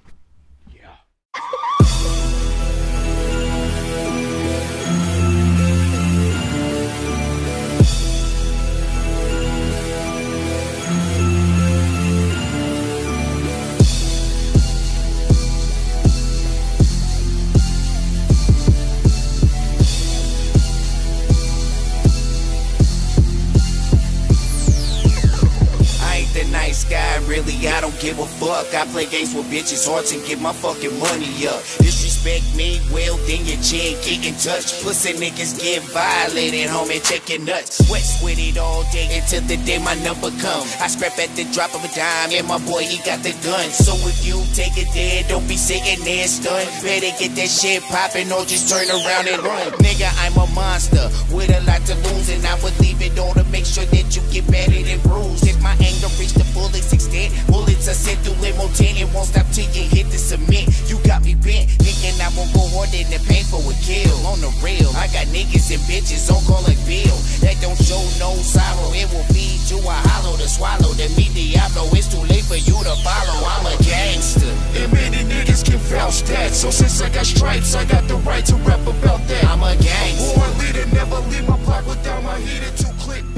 [26.85, 28.75] The really, I don't give a fuck.
[28.75, 31.63] I play games with bitches' hearts and get my fucking money up.
[31.79, 34.83] Disrespect me, well, then your chick get in touch.
[34.83, 37.89] Pussy niggas get violated, homie, check your nuts.
[37.91, 40.67] West with it all day until the day my number come.
[40.81, 43.71] I scrap at the drop of a dime, and my boy, he got the gun.
[43.71, 46.69] So if you take it there, don't be sitting there stunned.
[46.83, 49.73] Better get that shit poppin' or just turn around and run.
[49.83, 53.35] Nigga, I'm a monster with a lot to lose, and I would leave it all
[53.35, 55.47] to make sure that you get battered and bruised.
[55.47, 57.31] If my anger reach the fullest extent.
[57.47, 58.97] Bullets are sent through limo tin.
[58.97, 60.67] It won't stop till you hit the cement.
[60.91, 64.15] You got me bent, thinking I won't go harder than pay for a kill.
[64.27, 67.15] On the rail, I got niggas and bitches on call like Bill.
[67.43, 68.91] That don't show no sorrow.
[68.93, 70.91] It will feed you a hollow to swallow.
[70.99, 73.39] The me, Diablo, it's too late for you to follow.
[73.47, 74.51] I'm a gangster.
[74.75, 76.55] And many niggas can vouch that.
[76.55, 79.45] So since I got stripes, I got the right to rap about that.
[79.47, 80.35] I'm a gangster.
[80.35, 83.36] Born leader, never leave my block without my heater to click.